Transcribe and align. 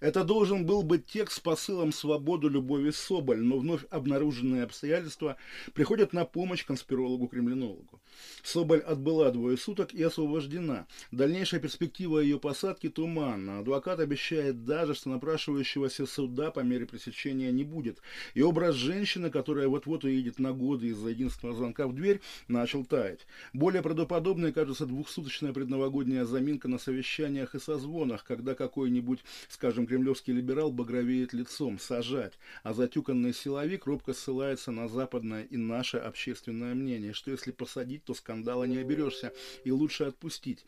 Это 0.00 0.24
должен 0.24 0.66
был 0.66 0.82
быть 0.82 1.06
текст 1.06 1.36
с 1.36 1.40
посылом 1.40 1.92
«Свободу, 1.92 2.48
любовь 2.48 2.86
и 2.86 2.92
Соболь», 2.92 3.40
но 3.40 3.58
вновь 3.58 3.84
обнаруженные 3.90 4.64
обстоятельства 4.64 5.36
приходят 5.72 6.12
на 6.12 6.24
помощь 6.24 6.64
конспирологу-кремлинологу. 6.64 8.00
Соболь 8.42 8.80
отбыла 8.80 9.30
двое 9.30 9.56
суток 9.56 9.94
и 9.94 10.02
освобождена. 10.02 10.86
Дальнейшая 11.10 11.60
перспектива 11.60 12.20
ее 12.20 12.38
посадки 12.38 12.88
туманна. 12.88 13.60
Адвокат 13.60 14.00
обещает 14.00 14.64
даже, 14.64 14.94
что 14.94 15.10
напрашивающегося 15.10 16.06
суда 16.06 16.50
по 16.50 16.60
мере 16.60 16.86
пресечения 16.86 17.50
не 17.50 17.64
будет. 17.64 18.00
И 18.34 18.42
образ 18.42 18.74
женщины, 18.76 19.30
которая 19.30 19.68
вот-вот 19.68 20.04
уедет 20.04 20.38
на 20.38 20.52
годы 20.52 20.88
из-за 20.88 21.10
единственного 21.10 21.56
звонка 21.56 21.86
в 21.86 21.94
дверь, 21.94 22.20
начал 22.48 22.84
таять. 22.84 23.26
Более 23.52 23.82
правдоподобной 23.82 24.52
кажется 24.52 24.86
двухсуточная 24.86 25.52
предновогодняя 25.52 26.24
заминка 26.24 26.68
на 26.68 26.78
совещаниях 26.78 27.54
и 27.54 27.58
созвонах, 27.58 28.24
когда 28.24 28.54
какой-нибудь, 28.54 29.20
скажем, 29.48 29.85
кремлевский 29.86 30.32
либерал 30.32 30.70
багровеет 30.70 31.32
лицом, 31.32 31.78
сажать, 31.78 32.34
а 32.62 32.74
затюканный 32.74 33.32
силовик 33.32 33.86
робко 33.86 34.12
ссылается 34.12 34.70
на 34.70 34.88
западное 34.88 35.44
и 35.44 35.56
наше 35.56 35.96
общественное 35.96 36.74
мнение, 36.74 37.12
что 37.12 37.30
если 37.30 37.52
посадить, 37.52 38.04
то 38.04 38.14
скандала 38.14 38.64
не 38.64 38.78
оберешься, 38.78 39.32
и 39.64 39.70
лучше 39.70 40.04
отпустить. 40.04 40.64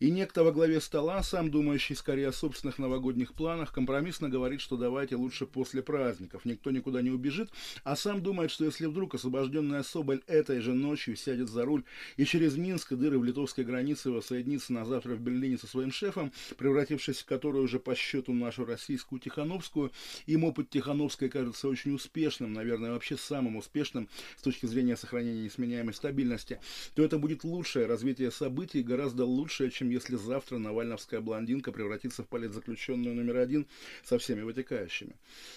И 0.00 0.10
некто 0.10 0.44
во 0.44 0.52
главе 0.52 0.80
стола, 0.80 1.22
сам 1.22 1.50
думающий 1.50 1.94
скорее 1.94 2.28
о 2.28 2.32
собственных 2.32 2.78
новогодних 2.78 3.34
планах, 3.34 3.72
компромиссно 3.72 4.28
говорит, 4.28 4.60
что 4.60 4.76
давайте 4.76 5.16
лучше 5.16 5.46
после 5.46 5.82
праздников, 5.82 6.44
никто 6.44 6.70
никуда 6.70 7.02
не 7.02 7.10
убежит, 7.10 7.50
а 7.84 7.94
сам 7.94 8.22
думает, 8.22 8.50
что 8.50 8.64
если 8.64 8.86
вдруг 8.86 9.14
освобожденная 9.14 9.82
Соболь 9.92 10.22
этой 10.26 10.60
же 10.60 10.72
ночью 10.72 11.16
сядет 11.16 11.48
за 11.48 11.66
руль 11.66 11.84
и 12.16 12.24
через 12.24 12.56
Минск 12.56 12.92
и 12.92 12.96
дыры 12.96 13.18
в 13.18 13.24
литовской 13.24 13.62
границе 13.62 14.10
воссоединится 14.10 14.72
на 14.72 14.86
завтра 14.86 15.14
в 15.14 15.20
Берлине 15.20 15.58
со 15.58 15.66
своим 15.66 15.92
шефом, 15.92 16.32
превратившись 16.56 17.20
в 17.20 17.26
которую 17.26 17.64
уже 17.64 17.78
по 17.78 17.94
счету 17.94 18.32
нашу 18.62 18.64
российскую 18.64 19.20
Тихановскую, 19.20 19.92
им 20.26 20.44
опыт 20.44 20.70
Тихановской 20.70 21.28
кажется 21.28 21.68
очень 21.68 21.94
успешным, 21.94 22.52
наверное, 22.52 22.92
вообще 22.92 23.16
самым 23.16 23.56
успешным 23.56 24.08
с 24.36 24.42
точки 24.42 24.66
зрения 24.66 24.96
сохранения 24.96 25.44
несменяемой 25.44 25.94
стабильности, 25.94 26.60
то 26.94 27.02
это 27.02 27.18
будет 27.18 27.44
лучшее 27.44 27.86
развитие 27.86 28.30
событий, 28.30 28.82
гораздо 28.82 29.24
лучшее, 29.24 29.70
чем 29.70 29.90
если 29.90 30.16
завтра 30.16 30.58
навальновская 30.58 31.20
блондинка 31.20 31.72
превратится 31.72 32.22
в 32.22 32.28
политзаключенную 32.28 33.14
номер 33.14 33.38
один 33.38 33.66
со 34.04 34.18
всеми 34.18 34.42
вытекающими. 34.42 35.14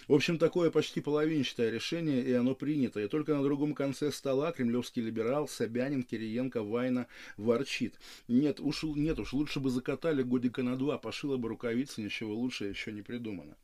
В 0.07 0.13
общем, 0.13 0.37
такое 0.37 0.71
почти 0.71 1.01
половинчатое 1.01 1.71
решение, 1.71 2.23
и 2.23 2.33
оно 2.33 2.55
принято. 2.55 2.99
И 2.99 3.07
только 3.07 3.35
на 3.35 3.43
другом 3.43 3.73
конце 3.73 4.11
стола 4.11 4.51
кремлевский 4.51 5.01
либерал 5.01 5.47
Собянин, 5.47 6.03
Кириенко, 6.03 6.63
Вайна 6.63 7.07
ворчит. 7.37 7.93
Нет 8.27 8.59
уж, 8.59 8.83
нет 8.83 9.19
уж, 9.19 9.33
лучше 9.33 9.59
бы 9.59 9.69
закатали 9.69 10.23
годика 10.23 10.63
на 10.63 10.75
два, 10.77 10.97
пошила 10.97 11.37
бы 11.37 11.49
рукавицы, 11.49 12.01
ничего 12.01 12.33
лучше 12.33 12.65
еще 12.65 12.94
не 12.95 13.03
придумано. 13.03 13.55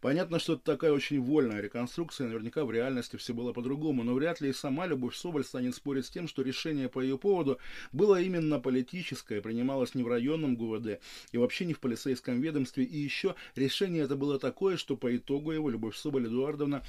Понятно, 0.00 0.38
что 0.38 0.54
это 0.54 0.62
такая 0.62 0.92
очень 0.92 1.20
вольная 1.20 1.60
реконструкция, 1.60 2.26
наверняка 2.26 2.64
в 2.64 2.70
реальности 2.70 3.16
все 3.16 3.34
было 3.34 3.52
по-другому, 3.52 4.02
но 4.02 4.14
вряд 4.14 4.40
ли 4.40 4.50
и 4.50 4.52
сама 4.52 4.86
Любовь 4.86 5.16
Соболь 5.16 5.44
станет 5.44 5.74
спорить 5.74 6.06
с 6.06 6.10
тем, 6.10 6.28
что 6.28 6.42
решение 6.42 6.88
по 6.88 7.00
ее 7.00 7.18
поводу 7.18 7.58
было 7.92 8.20
именно 8.20 8.60
политическое, 8.60 9.40
принималось 9.40 9.94
не 9.94 10.02
в 10.02 10.08
районном 10.08 10.56
ГУВД 10.56 11.00
и 11.32 11.38
вообще 11.38 11.64
не 11.64 11.74
в 11.74 11.80
полицейском 11.80 12.40
ведомстве, 12.40 12.84
и 12.84 12.98
еще 12.98 13.34
решение 13.56 14.04
это 14.04 14.16
было 14.16 14.38
такое, 14.38 14.76
что 14.76 14.96
по 14.96 15.14
итогу 15.16 15.52
его 15.52 15.70
Любовь 15.70 15.96
Соболь 15.96 16.26
Эдуардовна, 16.26 16.82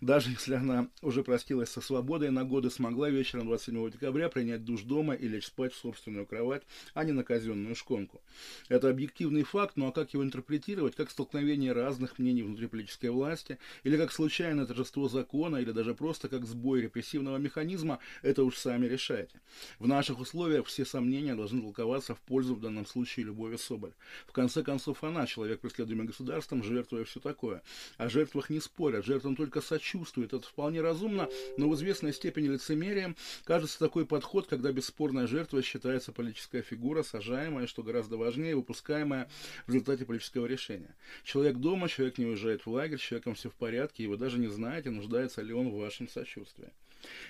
даже 0.00 0.30
если 0.30 0.54
она 0.54 0.88
уже 1.02 1.22
простилась 1.22 1.70
со 1.70 1.80
свободой 1.80 2.30
на 2.30 2.44
годы, 2.44 2.70
смогла 2.70 3.10
вечером 3.10 3.46
27 3.46 3.90
декабря 3.90 4.28
принять 4.28 4.64
душ 4.64 4.82
дома 4.82 5.14
и 5.14 5.28
лечь 5.28 5.46
спать 5.46 5.72
в 5.72 5.78
собственную 5.78 6.26
кровать, 6.26 6.62
а 6.94 7.04
не 7.04 7.12
на 7.12 7.24
казенную 7.24 7.74
шконку. 7.74 8.20
Это 8.68 8.88
объективный 8.88 9.42
факт, 9.42 9.76
ну 9.76 9.88
а 9.88 9.92
как 9.92 10.12
его 10.12 10.22
интерпретировать, 10.22 10.94
как 10.94 11.10
столкновение 11.10 11.72
разных 11.72 12.18
мнений 12.18 12.29
изменений 12.30 12.42
внутри 12.42 12.66
политической 12.66 13.10
власти, 13.10 13.58
или 13.84 13.96
как 13.96 14.12
случайное 14.12 14.66
торжество 14.66 15.08
закона, 15.08 15.56
или 15.56 15.72
даже 15.72 15.94
просто 15.94 16.28
как 16.28 16.44
сбой 16.46 16.82
репрессивного 16.82 17.36
механизма, 17.36 17.98
это 18.22 18.44
уж 18.44 18.56
сами 18.56 18.86
решайте. 18.86 19.40
В 19.78 19.86
наших 19.86 20.20
условиях 20.20 20.66
все 20.66 20.84
сомнения 20.84 21.34
должны 21.34 21.60
толковаться 21.60 22.14
в 22.14 22.20
пользу 22.20 22.54
в 22.54 22.60
данном 22.60 22.86
случае 22.86 23.26
Любови 23.26 23.56
Соболь. 23.56 23.92
В 24.26 24.32
конце 24.32 24.62
концов, 24.62 25.02
она, 25.04 25.26
человек, 25.26 25.60
преследуемый 25.60 26.06
государством, 26.06 26.62
жертвуя 26.62 27.04
все 27.04 27.20
такое. 27.20 27.62
О 27.98 28.08
жертвах 28.08 28.50
не 28.50 28.60
спорят, 28.60 29.04
жертвам 29.04 29.36
только 29.36 29.60
сочувствуют. 29.60 30.32
Это 30.32 30.46
вполне 30.46 30.80
разумно, 30.80 31.28
но 31.56 31.68
в 31.68 31.74
известной 31.74 32.12
степени 32.12 32.48
лицемерием 32.48 33.16
кажется 33.44 33.78
такой 33.78 34.06
подход, 34.06 34.46
когда 34.46 34.72
бесспорная 34.72 35.26
жертва 35.26 35.62
считается 35.62 36.12
политическая 36.12 36.62
фигура, 36.62 37.02
сажаемая, 37.02 37.66
что 37.66 37.82
гораздо 37.82 38.16
важнее, 38.16 38.56
выпускаемая 38.56 39.28
в 39.66 39.72
результате 39.72 40.04
политического 40.04 40.46
решения. 40.46 40.94
Человек 41.24 41.56
дома, 41.56 41.88
человек 41.88 42.18
не 42.20 42.26
уезжает 42.26 42.64
в 42.64 42.70
лагерь, 42.70 42.98
с 42.98 43.02
человеком 43.02 43.34
все 43.34 43.50
в 43.50 43.54
порядке, 43.54 44.04
и 44.04 44.06
вы 44.06 44.16
даже 44.16 44.38
не 44.38 44.48
знаете, 44.48 44.90
нуждается 44.90 45.42
ли 45.42 45.52
он 45.52 45.70
в 45.70 45.78
вашем 45.78 46.08
сочувствии. 46.08 46.72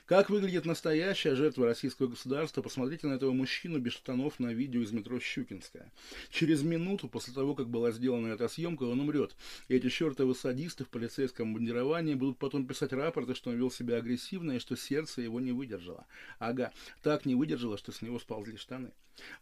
Как 0.07 0.31
выглядит 0.31 0.65
настоящая 0.65 1.35
жертва 1.35 1.67
российского 1.67 2.09
государства, 2.09 2.63
посмотрите 2.63 3.07
на 3.07 3.15
этого 3.15 3.33
мужчину 3.33 3.79
без 3.79 3.93
штанов 3.93 4.39
на 4.39 4.53
видео 4.53 4.83
из 4.83 4.93
метро 4.93 5.19
Щукинская. 5.21 5.93
Через 6.31 6.63
минуту 6.63 7.09
после 7.09 7.33
того, 7.33 7.55
как 7.55 7.69
была 7.69 7.91
сделана 7.91 8.29
эта 8.29 8.49
съемка, 8.49 8.85
он 8.85 9.01
умрет. 9.01 9.35
И 9.69 9.75
эти 9.75 9.89
чертовы 9.89 10.35
садисты 10.35 10.85
в 10.85 10.89
полицейском 10.89 11.55
бандировании 11.55 12.15
будут 12.15 12.39
потом 12.39 12.67
писать 12.67 12.93
рапорты, 12.93 13.35
что 13.35 13.51
он 13.51 13.57
вел 13.57 13.71
себя 13.71 13.97
агрессивно 13.97 14.53
и 14.53 14.59
что 14.59 14.77
сердце 14.77 15.23
его 15.23 15.41
не 15.41 15.53
выдержало. 15.53 16.07
Ага, 16.39 16.73
так 17.03 17.27
не 17.27 17.35
выдержало, 17.35 17.79
что 17.79 17.93
с 17.93 18.03
него 18.03 18.19
сползли 18.19 18.57
штаны. 18.57 18.93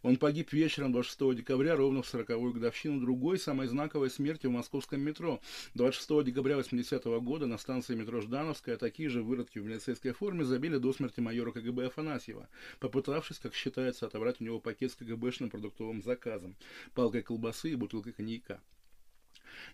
Он 0.01 0.17
погиб 0.17 0.51
вечером 0.53 0.91
26 0.91 1.37
декабря, 1.37 1.75
ровно 1.75 2.01
в 2.01 2.13
40-ю 2.13 2.51
годовщину 2.51 2.99
другой, 2.99 3.39
самой 3.39 3.67
знаковой 3.67 4.09
смерти 4.09 4.47
в 4.47 4.51
московском 4.51 5.01
метро. 5.01 5.39
26 5.75 6.23
декабря 6.23 6.57
80 6.57 7.05
-го 7.05 7.21
года 7.21 7.45
на 7.45 7.57
станции 7.57 7.95
метро 7.95 8.21
Ждановская 8.21 8.77
такие 8.77 9.09
же 9.09 9.23
выродки 9.23 9.59
в 9.59 9.65
милицейской 9.65 10.11
форме 10.19 10.43
забили 10.43 10.77
до 10.77 10.91
смерти 10.91 11.21
майора 11.21 11.51
КГБ 11.51 11.87
Афанасьева, 11.87 12.49
попытавшись, 12.79 13.39
как 13.39 13.55
считается, 13.55 14.05
отобрать 14.05 14.41
у 14.41 14.43
него 14.43 14.59
пакет 14.59 14.91
с 14.91 14.95
КГБшным 14.95 15.49
продуктовым 15.49 16.01
заказом, 16.01 16.55
палкой 16.93 17.23
колбасы 17.23 17.71
и 17.71 17.75
бутылкой 17.75 18.11
коньяка. 18.11 18.59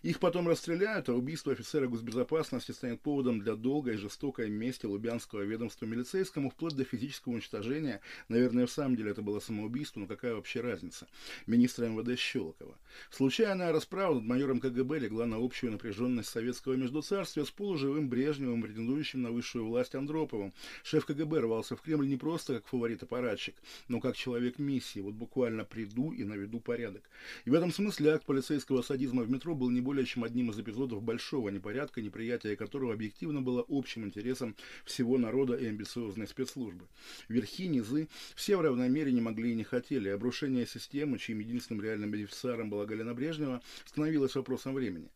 Их 0.02 0.18
потом 0.20 0.48
расстреляют, 0.48 1.08
а 1.08 1.14
убийство 1.14 1.52
офицера 1.52 1.86
госбезопасности 1.86 2.72
станет 2.72 3.00
поводом 3.00 3.40
для 3.40 3.56
долгой 3.56 3.94
и 3.94 3.98
жестокой 3.98 4.50
мести 4.50 4.86
Лубянского 4.86 5.42
ведомства 5.42 5.86
милицейскому, 5.86 6.50
вплоть 6.50 6.74
до 6.74 6.84
физического 6.84 7.34
уничтожения. 7.34 8.00
Наверное, 8.28 8.66
в 8.66 8.70
самом 8.70 8.96
деле 8.96 9.10
это 9.10 9.22
было 9.22 9.40
самоубийство, 9.40 10.00
но 10.00 10.06
какая 10.06 10.34
вообще 10.34 10.60
разница? 10.60 11.06
Министра 11.46 11.86
МВД 11.86 12.18
Щелокова. 12.18 12.76
Случайная 13.10 13.72
расправа 13.72 14.14
над 14.14 14.24
майором 14.24 14.60
КГБ 14.60 14.98
легла 14.98 15.26
на 15.26 15.36
общую 15.36 15.72
напряженность 15.72 16.28
советского 16.28 16.74
междуцарствия 16.74 17.44
с 17.44 17.50
полуживым 17.50 18.08
Брежневым, 18.08 18.62
претендующим 18.62 19.22
на 19.22 19.30
высшую 19.30 19.66
власть 19.66 19.94
Андроповым. 19.94 20.52
Шеф 20.82 21.06
КГБ 21.06 21.40
рвался 21.40 21.76
в 21.76 21.82
Кремль 21.82 22.08
не 22.08 22.16
просто 22.16 22.54
как 22.54 22.66
фаворит-аппаратчик, 22.66 23.54
но 23.88 24.00
как 24.00 24.16
человек 24.16 24.58
миссии. 24.58 25.00
Вот 25.00 25.14
буквально 25.14 25.64
приду 25.64 26.12
и 26.12 26.24
наведу 26.24 26.60
порядок. 26.60 27.02
И 27.44 27.50
в 27.50 27.54
этом 27.54 27.72
смысле 27.72 28.12
акт 28.12 28.24
полицейского 28.24 28.82
садизма 28.82 29.22
в 29.22 29.30
метро 29.30 29.54
был 29.54 29.65
не 29.70 29.80
более 29.80 30.06
чем 30.06 30.24
одним 30.24 30.50
из 30.50 30.58
эпизодов 30.58 31.02
большого 31.02 31.48
непорядка, 31.50 32.02
неприятие 32.02 32.56
которого 32.56 32.92
объективно 32.92 33.42
было 33.42 33.64
общим 33.68 34.04
интересом 34.04 34.56
всего 34.84 35.18
народа 35.18 35.54
и 35.54 35.66
амбициозной 35.66 36.26
спецслужбы. 36.26 36.86
Верхи, 37.28 37.68
низы, 37.68 38.08
все 38.34 38.56
в 38.56 38.60
равной 38.60 38.88
мере 38.88 39.12
не 39.12 39.20
могли 39.20 39.52
и 39.52 39.54
не 39.54 39.64
хотели. 39.64 40.08
Обрушение 40.08 40.66
системы, 40.66 41.18
чьим 41.18 41.38
единственным 41.40 41.82
реальным 41.82 42.10
бенефициаром 42.10 42.70
была 42.70 42.86
Галина 42.86 43.14
Брежнева, 43.14 43.62
становилось 43.84 44.34
вопросом 44.34 44.74
времени. 44.74 45.10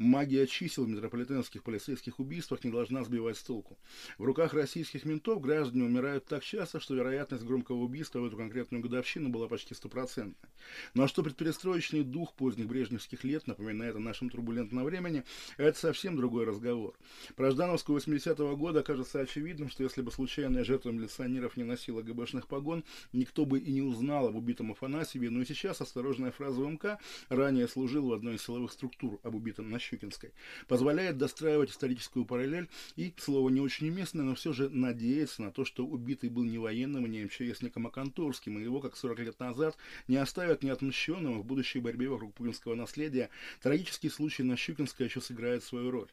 Магия 0.00 0.46
чисел 0.46 0.86
в 0.86 0.88
метрополитенских 0.88 1.62
полицейских 1.62 2.20
убийствах 2.20 2.64
не 2.64 2.70
должна 2.70 3.04
сбивать 3.04 3.36
с 3.36 3.42
толку. 3.42 3.76
В 4.16 4.24
руках 4.24 4.54
российских 4.54 5.04
ментов 5.04 5.42
граждане 5.42 5.84
умирают 5.84 6.24
так 6.24 6.42
часто, 6.42 6.80
что 6.80 6.94
вероятность 6.94 7.44
громкого 7.44 7.76
убийства 7.76 8.20
в 8.20 8.24
эту 8.24 8.38
конкретную 8.38 8.82
годовщину 8.82 9.28
была 9.28 9.46
почти 9.46 9.74
стопроцентной. 9.74 10.48
А 10.96 11.06
что 11.06 11.22
предперестроечный 11.22 12.02
дух 12.02 12.32
поздних 12.32 12.66
брежневских 12.66 13.24
лет 13.24 13.46
напоминает 13.46 13.94
о 13.94 13.98
нашем 13.98 14.30
турбулентном 14.30 14.84
времени, 14.84 15.22
это 15.58 15.78
совсем 15.78 16.16
другой 16.16 16.46
разговор. 16.46 16.94
Про 17.36 17.50
Ждановскую 17.50 18.00
80-го 18.00 18.56
года 18.56 18.82
кажется 18.82 19.20
очевидным, 19.20 19.68
что 19.68 19.82
если 19.82 20.00
бы 20.00 20.10
случайная 20.10 20.64
жертва 20.64 20.92
милиционеров 20.92 21.58
не 21.58 21.64
носила 21.64 22.00
ГБшных 22.00 22.46
погон, 22.46 22.84
никто 23.12 23.44
бы 23.44 23.58
и 23.58 23.70
не 23.70 23.82
узнал 23.82 24.28
об 24.28 24.36
убитом 24.36 24.72
Афанасьеве, 24.72 25.28
но 25.28 25.42
и 25.42 25.44
сейчас 25.44 25.82
осторожная 25.82 26.30
фраза 26.30 26.62
МК 26.62 26.98
ранее 27.28 27.68
служил 27.68 28.08
в 28.08 28.14
одной 28.14 28.36
из 28.36 28.42
силовых 28.42 28.72
структур 28.72 29.20
об 29.22 29.34
убитом 29.34 29.68
нащупе 29.68 29.89
Щукинской, 29.90 30.32
позволяет 30.68 31.18
достраивать 31.18 31.70
историческую 31.70 32.24
параллель 32.24 32.68
и, 32.96 33.12
слово 33.16 33.48
не 33.50 33.60
очень 33.60 33.88
уместное, 33.88 34.24
но 34.24 34.34
все 34.34 34.52
же 34.52 34.68
надеяться 34.68 35.42
на 35.42 35.50
то, 35.50 35.64
что 35.64 35.84
убитый 35.84 36.30
был 36.30 36.44
не 36.44 36.58
военным 36.58 37.06
и 37.06 37.08
не 37.08 37.24
МЧСником, 37.24 37.86
а 37.86 37.90
Конторским, 37.90 38.58
и 38.58 38.62
его, 38.62 38.80
как 38.80 38.96
40 38.96 39.18
лет 39.20 39.40
назад, 39.40 39.76
не 40.08 40.16
оставят 40.16 40.62
неотмщенным 40.62 41.40
в 41.40 41.44
будущей 41.44 41.80
борьбе 41.80 42.08
вокруг 42.08 42.34
путинского 42.34 42.74
наследия. 42.74 43.30
Трагический 43.62 44.10
случай 44.10 44.42
на 44.42 44.56
Щукинской 44.56 45.06
еще 45.06 45.20
сыграет 45.20 45.64
свою 45.64 45.90
роль. 45.90 46.08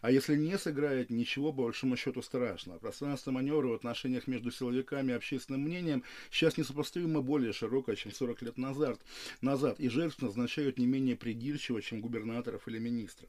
А 0.00 0.10
если 0.10 0.36
не 0.36 0.58
сыграет, 0.58 1.10
ничего 1.10 1.52
по 1.52 1.64
большому 1.64 1.96
счету 1.96 2.22
страшного. 2.22 2.78
Пространство 2.78 3.30
маневра 3.30 3.68
в 3.68 3.74
отношениях 3.74 4.26
между 4.26 4.50
силовиками 4.50 5.12
и 5.12 5.14
общественным 5.14 5.62
мнением 5.62 6.02
сейчас 6.30 6.56
несопоставимо 6.56 7.20
более 7.20 7.52
широкое, 7.52 7.96
чем 7.96 8.12
40 8.12 8.42
лет 8.42 8.58
назад, 8.58 9.00
назад 9.40 9.78
и 9.78 9.88
жертв 9.88 10.22
назначают 10.22 10.78
не 10.78 10.86
менее 10.86 11.16
придирчиво, 11.16 11.82
чем 11.82 12.00
губернаторов 12.00 12.66
или 12.68 12.78
министров. 12.78 13.19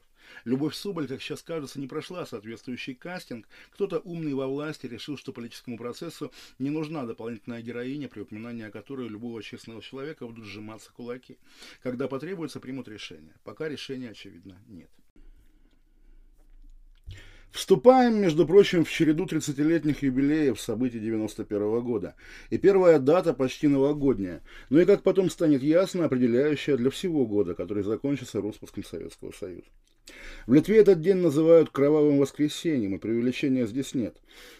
Любовь 0.44 0.74
Соболь, 0.74 1.08
как 1.08 1.20
сейчас 1.22 1.42
кажется, 1.42 1.80
не 1.80 1.86
прошла 1.86 2.26
соответствующий 2.26 2.94
кастинг. 2.94 3.46
Кто-то 3.70 4.00
умный 4.00 4.34
во 4.34 4.46
власти 4.46 4.86
решил, 4.86 5.16
что 5.16 5.32
политическому 5.32 5.78
процессу 5.78 6.32
не 6.58 6.70
нужна 6.70 7.04
дополнительная 7.04 7.62
героиня, 7.62 8.08
при 8.08 8.20
упоминании 8.20 8.64
о 8.64 8.70
которой 8.70 9.06
у 9.06 9.10
любого 9.10 9.42
честного 9.42 9.82
человека 9.82 10.26
будут 10.26 10.44
сжиматься 10.44 10.92
кулаки. 10.92 11.38
Когда 11.82 12.08
потребуется, 12.08 12.60
примут 12.60 12.88
решение. 12.88 13.34
Пока 13.44 13.68
решения, 13.68 14.10
очевидно, 14.10 14.58
нет. 14.66 14.90
Вступаем, 17.52 18.18
между 18.18 18.46
прочим, 18.46 18.82
в 18.82 18.90
череду 18.90 19.26
30-летних 19.26 20.02
юбилеев 20.02 20.58
событий 20.58 20.98
91 20.98 21.58
-го 21.58 21.82
года. 21.82 22.14
И 22.48 22.56
первая 22.56 22.98
дата 22.98 23.34
почти 23.34 23.68
новогодняя. 23.68 24.40
Ну 24.70 24.80
и, 24.80 24.86
как 24.86 25.02
потом 25.02 25.28
станет 25.28 25.62
ясно, 25.62 26.06
определяющая 26.06 26.78
для 26.78 26.88
всего 26.88 27.26
года, 27.26 27.54
который 27.54 27.84
закончится 27.84 28.40
распуском 28.40 28.84
Советского 28.84 29.32
Союза. 29.32 29.66
В 30.46 30.54
Литве 30.54 30.78
этот 30.78 31.02
день 31.02 31.18
называют 31.18 31.68
кровавым 31.68 32.18
воскресеньем, 32.18 32.94
и 32.94 32.98
преувеличения 32.98 33.66
здесь 33.66 33.94
нет. 33.94 34.16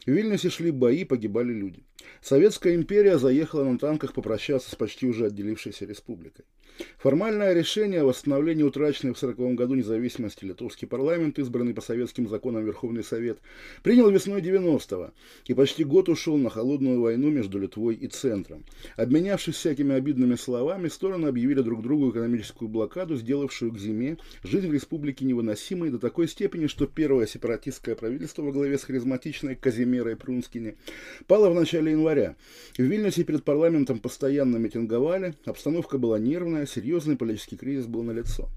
В 0.07 0.11
Вильнюсе 0.11 0.51
шли 0.51 0.71
бои, 0.71 1.05
погибали 1.05 1.53
люди. 1.53 1.83
Советская 2.21 2.75
империя 2.75 3.19
заехала 3.19 3.65
на 3.65 3.79
танках 3.79 4.13
попрощаться 4.13 4.71
с 4.71 4.75
почти 4.75 5.07
уже 5.07 5.27
отделившейся 5.27 5.87
республикой. 5.87 6.45
Формальное 6.99 7.53
решение 7.53 8.03
о 8.03 8.07
восстановлении 8.07 8.63
утраченной 8.63 9.13
в 9.13 9.17
1940 9.17 9.57
году 9.57 9.75
независимости 9.75 10.45
литовский 10.45 10.87
парламент, 10.87 11.39
избранный 11.39 11.75
по 11.75 11.81
советским 11.81 12.29
законам 12.29 12.65
Верховный 12.65 13.03
Совет, 13.03 13.39
принял 13.83 14.09
весной 14.09 14.41
90-го 14.41 15.11
и 15.47 15.55
почти 15.55 15.85
год 15.85 16.09
ушел 16.09 16.37
на 16.37 16.51
холодную 16.51 17.01
войну 17.01 17.31
между 17.31 17.59
Литвой 17.59 17.95
и 17.95 18.07
Центром. 18.07 18.65
Обменявшись 18.97 19.57
всякими 19.57 19.95
обидными 19.95 20.37
словами, 20.37 20.89
стороны 20.89 21.27
объявили 21.27 21.61
друг 21.63 21.83
другу 21.83 22.11
экономическую 22.11 22.69
блокаду, 22.69 23.17
сделавшую 23.17 23.73
к 23.73 23.79
зиме 23.79 24.19
жизнь 24.43 24.69
в 24.69 24.73
республике 24.73 25.25
невыносимой 25.25 25.91
до 25.91 25.99
такой 25.99 26.29
степени, 26.29 26.67
что 26.67 26.87
первое 26.87 27.27
сепаратистское 27.27 27.95
правительство 27.95 28.43
во 28.43 28.53
главе 28.53 28.79
с 28.79 28.85
харизматичной 28.85 29.57
Казимерой 29.57 30.17
Прунскини 30.17 30.77
пало 31.27 31.51
в 31.51 31.55
начале 31.55 31.93
января. 31.93 32.37
В 32.77 32.83
Вильнюсе 32.83 33.25
перед 33.25 33.45
парламентом 33.45 33.99
постоянно 33.99 34.57
митинговали, 34.57 35.35
обстановка 35.45 35.99
была 35.99 36.19
нервная, 36.19 36.67
серьезный 36.73 37.17
политический 37.17 37.57
кризис 37.57 37.87
был 37.87 38.03
налицо. 38.03 38.49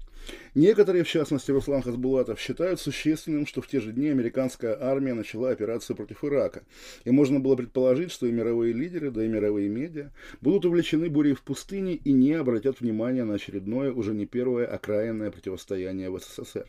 Некоторые, 0.54 1.04
в 1.04 1.08
частности 1.08 1.50
Руслан 1.50 1.82
Хасбулатов, 1.82 2.40
считают 2.40 2.80
существенным, 2.80 3.46
что 3.46 3.62
в 3.62 3.68
те 3.68 3.80
же 3.80 3.92
дни 3.92 4.08
американская 4.08 4.76
армия 4.80 5.14
начала 5.14 5.50
операцию 5.50 5.96
против 5.96 6.24
Ирака, 6.24 6.62
и 7.04 7.10
можно 7.10 7.38
было 7.38 7.54
предположить, 7.54 8.10
что 8.10 8.26
и 8.26 8.32
мировые 8.32 8.72
лидеры, 8.72 9.10
да 9.10 9.24
и 9.24 9.28
мировые 9.28 9.68
медиа 9.68 10.10
будут 10.40 10.64
увлечены 10.64 11.08
бурей 11.08 11.34
в 11.34 11.42
пустыне 11.42 11.94
и 11.94 12.12
не 12.12 12.32
обратят 12.32 12.80
внимания 12.80 13.24
на 13.24 13.34
очередное, 13.34 13.92
уже 13.92 14.14
не 14.14 14.26
первое 14.26 14.66
окраинное 14.66 15.30
противостояние 15.30 16.10
в 16.10 16.18
СССР. 16.18 16.66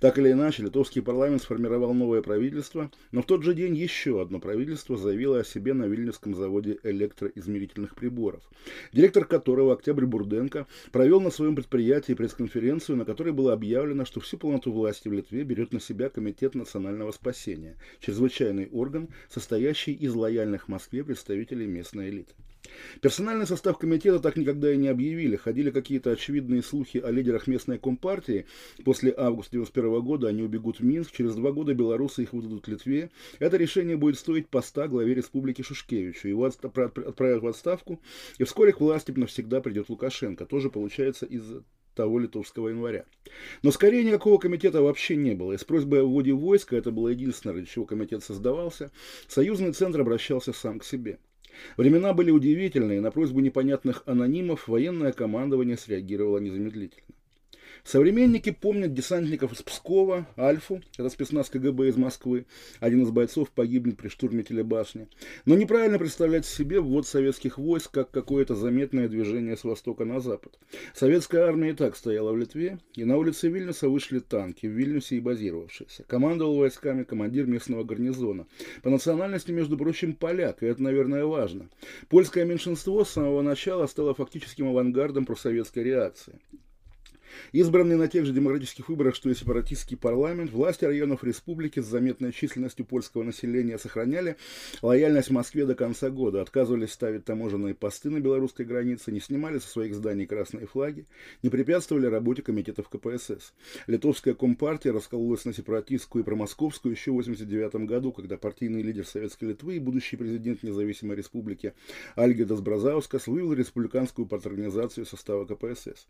Так 0.00 0.18
или 0.18 0.32
иначе, 0.32 0.64
литовский 0.64 1.02
парламент 1.02 1.42
сформировал 1.42 1.94
новое 1.94 2.22
правительство, 2.22 2.90
но 3.12 3.22
в 3.22 3.26
тот 3.26 3.44
же 3.44 3.54
день 3.54 3.76
еще 3.76 4.20
одно 4.20 4.40
правительство 4.40 4.96
заявило 4.96 5.40
о 5.40 5.44
себе 5.44 5.72
на 5.72 5.84
Вильнюсском 5.84 6.34
заводе 6.34 6.78
электроизмерительных 6.82 7.94
приборов, 7.94 8.42
директор 8.92 9.24
которого, 9.24 9.74
Октябрь 9.74 10.06
Бурденко, 10.06 10.66
провел 10.90 11.20
на 11.20 11.30
своем 11.30 11.54
предприятии 11.54 12.14
пресс-конференцию, 12.14 12.96
на 12.96 13.04
которой 13.04 13.32
было 13.32 13.52
объявлено, 13.52 14.04
что 14.04 14.20
всю 14.20 14.36
полноту 14.36 14.72
власти 14.72 15.08
в 15.08 15.12
Литве 15.12 15.44
берет 15.44 15.72
на 15.72 15.80
себя 15.80 16.08
Комитет 16.08 16.54
национального 16.54 17.12
спасения, 17.12 17.76
чрезвычайный 18.00 18.68
орган, 18.72 19.08
состоящий 19.28 19.92
из 19.92 20.14
лояльных 20.14 20.66
Москве 20.66 21.04
представителей 21.04 21.66
местной 21.66 22.10
элиты. 22.10 22.34
Персональный 23.00 23.46
состав 23.46 23.78
комитета 23.78 24.20
так 24.20 24.36
никогда 24.36 24.72
и 24.72 24.76
не 24.76 24.88
объявили. 24.88 25.36
Ходили 25.36 25.70
какие-то 25.70 26.12
очевидные 26.12 26.62
слухи 26.62 26.98
о 26.98 27.10
лидерах 27.10 27.46
местной 27.46 27.78
компартии. 27.78 28.46
После 28.84 29.12
августа 29.16 29.56
1991 29.56 30.00
года 30.00 30.28
они 30.28 30.42
убегут 30.42 30.80
в 30.80 30.84
Минск. 30.84 31.12
Через 31.12 31.34
два 31.34 31.52
года 31.52 31.74
белорусы 31.74 32.22
их 32.22 32.32
выдадут 32.32 32.68
Литве. 32.68 33.10
Это 33.38 33.56
решение 33.56 33.96
будет 33.96 34.18
стоить 34.18 34.48
поста 34.48 34.86
главе 34.88 35.14
республики 35.14 35.62
Шушкевичу. 35.62 36.28
Его 36.28 36.44
отправят 36.44 37.42
в 37.42 37.46
отставку. 37.46 38.00
И 38.38 38.44
вскоре 38.44 38.72
к 38.72 38.80
власти 38.80 39.10
навсегда 39.10 39.60
придет 39.60 39.88
Лукашенко. 39.88 40.46
Тоже 40.46 40.70
получается 40.70 41.26
из 41.26 41.42
того 41.94 42.18
литовского 42.18 42.68
января. 42.68 43.04
Но 43.62 43.70
скорее 43.70 44.04
никакого 44.04 44.38
комитета 44.38 44.80
вообще 44.80 45.16
не 45.16 45.34
было. 45.34 45.52
И 45.52 45.58
с 45.58 45.64
просьбой 45.64 46.02
о 46.02 46.04
вводе 46.04 46.32
войска, 46.32 46.76
это 46.76 46.90
было 46.90 47.08
единственное, 47.08 47.56
ради 47.56 47.66
чего 47.66 47.84
комитет 47.84 48.22
создавался, 48.22 48.90
союзный 49.28 49.72
центр 49.72 50.00
обращался 50.00 50.52
сам 50.52 50.78
к 50.78 50.84
себе. 50.84 51.18
Времена 51.76 52.12
были 52.12 52.30
удивительные, 52.30 53.00
на 53.00 53.10
просьбу 53.10 53.40
непонятных 53.40 54.02
анонимов 54.06 54.68
военное 54.68 55.12
командование 55.12 55.76
среагировало 55.76 56.38
незамедлительно. 56.38 57.06
Современники 57.84 58.50
помнят 58.50 58.94
десантников 58.94 59.52
из 59.52 59.62
Пскова, 59.62 60.26
Альфу, 60.38 60.80
это 60.96 61.08
спецназ 61.10 61.50
КГБ 61.50 61.88
из 61.88 61.96
Москвы. 61.96 62.46
Один 62.78 63.02
из 63.02 63.10
бойцов 63.10 63.50
погибнет 63.50 63.96
при 63.96 64.08
штурме 64.08 64.44
телебашни. 64.44 65.08
Но 65.46 65.56
неправильно 65.56 65.98
представлять 65.98 66.46
себе 66.46 66.80
ввод 66.80 67.08
советских 67.08 67.58
войск 67.58 67.90
как 67.90 68.12
какое-то 68.12 68.54
заметное 68.54 69.08
движение 69.08 69.56
с 69.56 69.64
востока 69.64 70.04
на 70.04 70.20
запад. 70.20 70.58
Советская 70.94 71.44
армия 71.44 71.70
и 71.70 71.74
так 71.74 71.96
стояла 71.96 72.32
в 72.32 72.38
Литве, 72.38 72.78
и 72.94 73.04
на 73.04 73.16
улице 73.16 73.48
Вильнюса 73.48 73.88
вышли 73.88 74.20
танки, 74.20 74.66
в 74.66 74.70
Вильнюсе 74.70 75.16
и 75.16 75.20
базировавшиеся. 75.20 76.04
Командовал 76.04 76.58
войсками 76.58 77.02
командир 77.02 77.46
местного 77.46 77.82
гарнизона. 77.82 78.46
По 78.82 78.90
национальности, 78.90 79.50
между 79.50 79.76
прочим, 79.76 80.14
поляк, 80.14 80.62
и 80.62 80.66
это, 80.66 80.80
наверное, 80.80 81.24
важно. 81.24 81.68
Польское 82.08 82.44
меньшинство 82.44 83.04
с 83.04 83.10
самого 83.10 83.42
начала 83.42 83.86
стало 83.86 84.14
фактическим 84.14 84.68
авангардом 84.68 85.26
просоветской 85.26 85.82
реакции. 85.82 86.38
Избранный 87.52 87.96
на 87.96 88.08
тех 88.08 88.24
же 88.26 88.32
демократических 88.32 88.88
выборах, 88.88 89.14
что 89.14 89.30
и 89.30 89.34
сепаратистский 89.34 89.96
парламент, 89.96 90.50
власти 90.50 90.84
районов 90.84 91.24
республики 91.24 91.80
с 91.80 91.86
заметной 91.86 92.32
численностью 92.32 92.84
польского 92.84 93.22
населения 93.22 93.78
сохраняли 93.78 94.36
лояльность 94.82 95.30
Москве 95.30 95.66
до 95.66 95.74
конца 95.74 96.10
года, 96.10 96.42
отказывались 96.42 96.92
ставить 96.92 97.24
таможенные 97.24 97.74
посты 97.74 98.10
на 98.10 98.20
белорусской 98.20 98.64
границе, 98.64 99.10
не 99.10 99.20
снимали 99.20 99.58
со 99.58 99.68
своих 99.68 99.94
зданий 99.94 100.26
красные 100.26 100.66
флаги, 100.66 101.06
не 101.42 101.50
препятствовали 101.50 102.06
работе 102.06 102.42
комитетов 102.42 102.88
КПСС. 102.88 103.52
Литовская 103.86 104.34
компартия 104.34 104.92
раскололась 104.92 105.44
на 105.44 105.52
сепаратистскую 105.52 106.22
и 106.22 106.24
промосковскую 106.24 106.92
еще 106.92 107.10
в 107.10 107.20
1989 107.20 107.88
году, 107.88 108.12
когда 108.12 108.36
партийный 108.36 108.82
лидер 108.82 109.06
Советской 109.06 109.46
Литвы 109.46 109.76
и 109.76 109.80
будущий 109.80 110.16
президент 110.16 110.62
независимой 110.62 111.16
республики 111.16 111.74
Альгедас 112.14 112.60
Бразаускас 112.60 113.26
вывел 113.26 113.52
республиканскую 113.52 114.26
парторганизацию 114.26 115.06
состава 115.06 115.44
КПСС. 115.44 116.06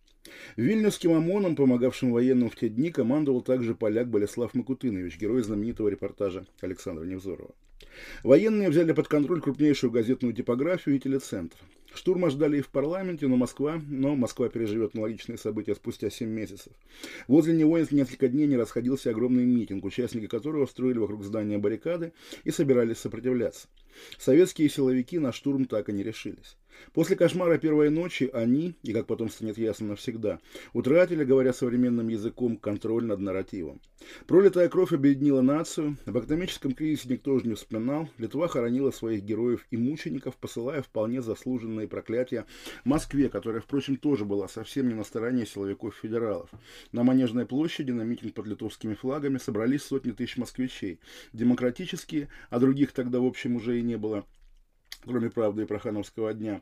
Вильнюсский 0.57 1.09
Русским 1.12 1.31
ОМОНом, 1.31 1.56
помогавшим 1.56 2.11
военным 2.11 2.49
в 2.49 2.56
те 2.56 2.70
дни, 2.70 2.91
командовал 2.91 3.43
также 3.43 3.75
поляк 3.75 4.08
Болеслав 4.08 4.55
Макутынович, 4.55 5.19
герой 5.19 5.43
знаменитого 5.43 5.89
репортажа 5.89 6.46
Александра 6.63 7.05
Невзорова. 7.05 7.55
Военные 8.22 8.70
взяли 8.70 8.93
под 8.93 9.08
контроль 9.08 9.43
крупнейшую 9.43 9.91
газетную 9.91 10.32
типографию 10.32 10.96
и 10.96 10.98
телецентр. 10.98 11.56
Штурма 11.93 12.31
ждали 12.31 12.58
и 12.58 12.63
в 12.63 12.69
парламенте, 12.69 13.29
но 13.29 13.37
Москва, 13.37 13.79
но 13.91 14.17
Москва 14.17 14.48
переживет 14.48 14.94
аналогичные 14.94 15.37
события 15.37 15.75
спустя 15.75 16.08
7 16.08 16.31
месяцев. 16.31 16.72
Возле 17.29 17.55
него 17.55 17.79
несколько 17.79 18.29
дней 18.29 18.46
не 18.46 18.56
расходился 18.56 19.10
огромный 19.10 19.44
митинг, 19.44 19.84
участники 19.84 20.29
которого 20.29 20.65
строили 20.65 20.96
вокруг 20.96 21.25
здания 21.25 21.58
баррикады 21.58 22.15
и 22.44 22.51
собирались 22.51 22.98
сопротивляться. 22.98 23.69
Советские 24.19 24.70
силовики 24.70 25.19
на 25.19 25.32
штурм 25.32 25.67
так 25.67 25.91
и 25.91 25.93
не 25.93 26.03
решились. 26.03 26.56
После 26.93 27.17
кошмара 27.17 27.58
первой 27.58 27.91
ночи 27.91 28.29
они, 28.32 28.74
и 28.82 28.93
как 28.93 29.06
потом 29.06 29.31
станет 29.31 29.58
ясно 29.58 29.88
навсегда, 29.88 30.41
утратили, 30.72 31.24
говоря 31.24 31.52
современным 31.52 32.08
языком, 32.08 32.56
контроль 32.56 33.05
над 33.05 33.20
нарративом. 33.20 33.81
Пролитая 34.26 34.69
кровь 34.69 34.93
объединила 34.93 35.41
нацию, 35.41 35.96
об 36.06 36.19
экономическом 36.19 36.72
кризисе 36.72 37.08
никто 37.08 37.32
уже 37.32 37.46
не 37.46 37.55
вспоминал, 37.55 38.08
Литва 38.19 38.48
хоронила 38.48 38.91
своих 38.91 39.22
героев 39.22 39.67
и 39.70 39.76
мучеников, 39.76 40.36
посылая 40.36 40.82
вполне 40.82 41.22
заслуженные 41.22 41.88
проклятия 41.88 42.44
Москве, 42.84 43.29
которая, 43.29 43.60
впрочем, 43.60 43.96
тоже 43.96 44.24
была 44.24 44.48
совсем 44.48 44.88
не 44.88 44.94
на 44.94 45.05
стороне 45.05 45.46
силовиков-федералов. 45.46 46.50
На 46.93 47.05
Манежной 47.05 47.46
площади 47.46 47.93
на 47.93 48.02
митинг 48.02 48.34
под 48.34 48.46
литовскими 48.46 48.94
флагами 48.94 49.38
собрались 49.38 49.82
сотни 49.82 50.10
тысяч 50.10 50.36
москвичей, 50.36 50.98
демократические, 51.32 52.29
а 52.50 52.58
других 52.58 52.93
тогда, 52.93 53.20
в 53.20 53.24
общем, 53.24 53.56
уже 53.56 53.79
и 53.79 53.82
не 53.82 53.96
было, 53.96 54.24
кроме 55.05 55.31
«Правды» 55.31 55.63
и 55.63 55.67
«Прохановского 55.67 56.32
дня». 56.34 56.61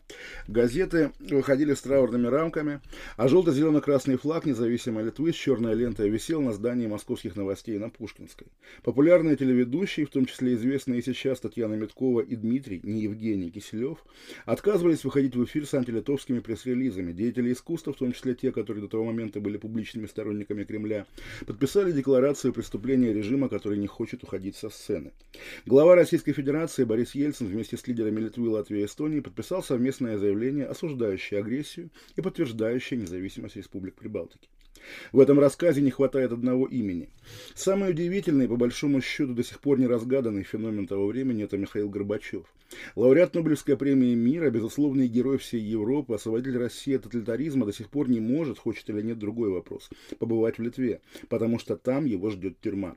Газеты 0.49 1.13
выходили 1.19 1.75
с 1.75 1.83
траурными 1.83 2.27
рамками, 2.27 2.81
а 3.17 3.29
желто-зелено-красный 3.29 4.17
флаг 4.17 4.47
независимой 4.47 5.05
Литвы 5.05 5.33
с 5.33 5.37
черной 5.37 5.75
лентой 5.75 6.09
висел 6.09 6.41
на 6.41 6.53
здании 6.53 6.87
московских 6.87 7.37
новостей 7.37 7.79
на 7.79 7.91
Пушкинской. 7.91 8.49
Популярные 8.83 9.37
телеведущие, 9.37 10.07
в 10.07 10.11
том 10.11 10.27
числе 10.27 10.55
известные 10.55 11.03
сейчас 11.03 11.41
Татьяна 11.41 11.75
Меткова 11.75 12.21
и 12.21 12.37
Дмитрий, 12.37 12.81
не 12.83 13.03
Евгений 13.03 13.51
Киселев, 13.51 14.05
отказывались 14.45 15.05
выходить 15.05 15.37
в 15.37 15.45
эфир 15.45 15.67
с 15.67 15.75
антилитовскими 15.75 16.41
пресс-релизами. 16.41 17.13
Деятели 17.13 17.53
искусства, 17.53 17.93
в 17.93 17.97
том 17.97 18.13
числе 18.13 18.35
те, 18.35 18.53
которые 18.53 18.83
до 18.83 18.89
того 18.89 19.05
момента 19.05 19.41
были 19.41 19.57
публичными 19.57 20.07
сторонниками 20.07 20.65
Кремля, 20.65 21.07
подписали 21.47 21.93
декларацию 21.93 22.53
преступления 22.53 23.13
режима, 23.13 23.49
который 23.49 23.79
не 23.79 23.87
хочет 23.87 24.23
уходить 24.23 24.57
со 24.57 24.71
сцены. 24.71 25.13
Глава 25.67 25.95
Российской 25.95 26.33
Федерации 26.33 26.85
Борис 26.85 27.15
Ельцин 27.15 27.47
вместе 27.47 27.77
с 27.77 27.87
лидерами 27.87 28.20
Литвы, 28.21 28.51
Латвии 28.51 28.83
и 28.83 28.85
Эстонии 28.85 29.21
подписал 29.21 29.63
совместное 29.63 30.19
заявление, 30.19 30.67
осуждающее 30.67 31.41
агрессию 31.41 31.91
и 32.17 32.21
подтверждающее 32.21 33.01
независимость 33.01 33.57
республик 33.57 33.95
Прибалтики. 33.95 34.49
В 35.13 35.21
этом 35.21 35.39
рассказе 35.39 35.81
не 35.81 35.91
хватает 35.91 36.33
одного 36.33 36.67
имени. 36.67 37.11
Самый 37.55 37.91
удивительный, 37.91 38.49
по 38.49 38.57
большому 38.57 39.01
счету, 39.01 39.35
до 39.35 39.43
сих 39.43 39.61
пор 39.61 39.79
не 39.79 39.87
разгаданный 39.87 40.43
феномен 40.43 40.87
того 40.87 41.07
времени– 41.07 41.45
это 41.45 41.57
Михаил 41.59 41.89
Горбачев. 41.89 42.47
Лауреат 42.95 43.35
Нобелевской 43.35 43.77
премии 43.77 44.15
мира, 44.15 44.51
безусловный 44.51 45.09
герой 45.09 45.39
всей 45.39 45.61
Европы, 45.61 46.15
освободитель 46.15 46.59
России 46.59 46.97
от 46.97 47.03
тоталитаризма 47.03 47.67
до 47.67 47.73
сих 47.73 47.91
пор 47.91 48.09
не 48.09 48.21
может, 48.21 48.59
хочет 48.59 48.89
или 48.91 49.03
нет, 49.03 49.19
другой 49.19 49.51
вопрос– 49.51 49.91
побывать 50.19 50.59
в 50.59 50.63
Литве, 50.63 51.01
потому 51.29 51.59
что 51.59 51.77
там 51.77 52.05
его 52.05 52.31
ждет 52.31 52.61
тюрьма. 52.61 52.97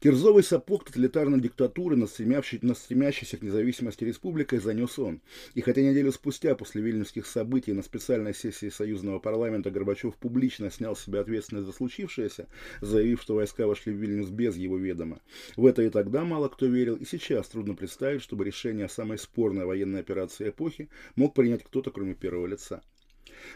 Кирзовый 0.00 0.42
сапог 0.42 0.84
тоталитарной 0.84 1.40
диктатуры 1.40 1.96
над, 1.96 2.10
над 2.18 2.78
стремящейся 2.78 3.36
к 3.36 3.42
независимости 3.42 4.04
республикой 4.04 4.58
занес 4.58 4.98
он. 4.98 5.20
И 5.54 5.60
хотя 5.60 5.82
неделю 5.82 6.12
спустя 6.12 6.54
после 6.54 6.82
вильнюсских 6.82 7.26
событий 7.26 7.72
на 7.72 7.82
специальной 7.82 8.34
сессии 8.34 8.68
союзного 8.68 9.18
парламента 9.18 9.70
Горбачев 9.70 10.16
публично 10.16 10.70
снял 10.70 10.96
с 10.96 11.04
себя 11.04 11.20
ответственность 11.20 11.66
за 11.66 11.72
случившееся, 11.72 12.48
заявив, 12.80 13.22
что 13.22 13.34
войска 13.34 13.66
вошли 13.66 13.92
в 13.92 13.96
Вильнюс 13.96 14.30
без 14.30 14.56
его 14.56 14.76
ведома. 14.78 15.20
В 15.56 15.66
это 15.66 15.82
и 15.82 15.90
тогда 15.90 16.24
мало 16.24 16.48
кто 16.48 16.66
верил, 16.66 16.96
и 16.96 17.04
сейчас 17.04 17.48
трудно 17.48 17.74
представить, 17.74 18.22
чтобы 18.22 18.44
решение 18.44 18.86
о 18.86 18.88
самой 18.88 19.18
спорной 19.18 19.66
военной 19.66 20.00
операции 20.00 20.48
эпохи 20.48 20.88
мог 21.16 21.34
принять 21.34 21.64
кто-то, 21.64 21.90
кроме 21.90 22.14
первого 22.14 22.46
лица. 22.46 22.82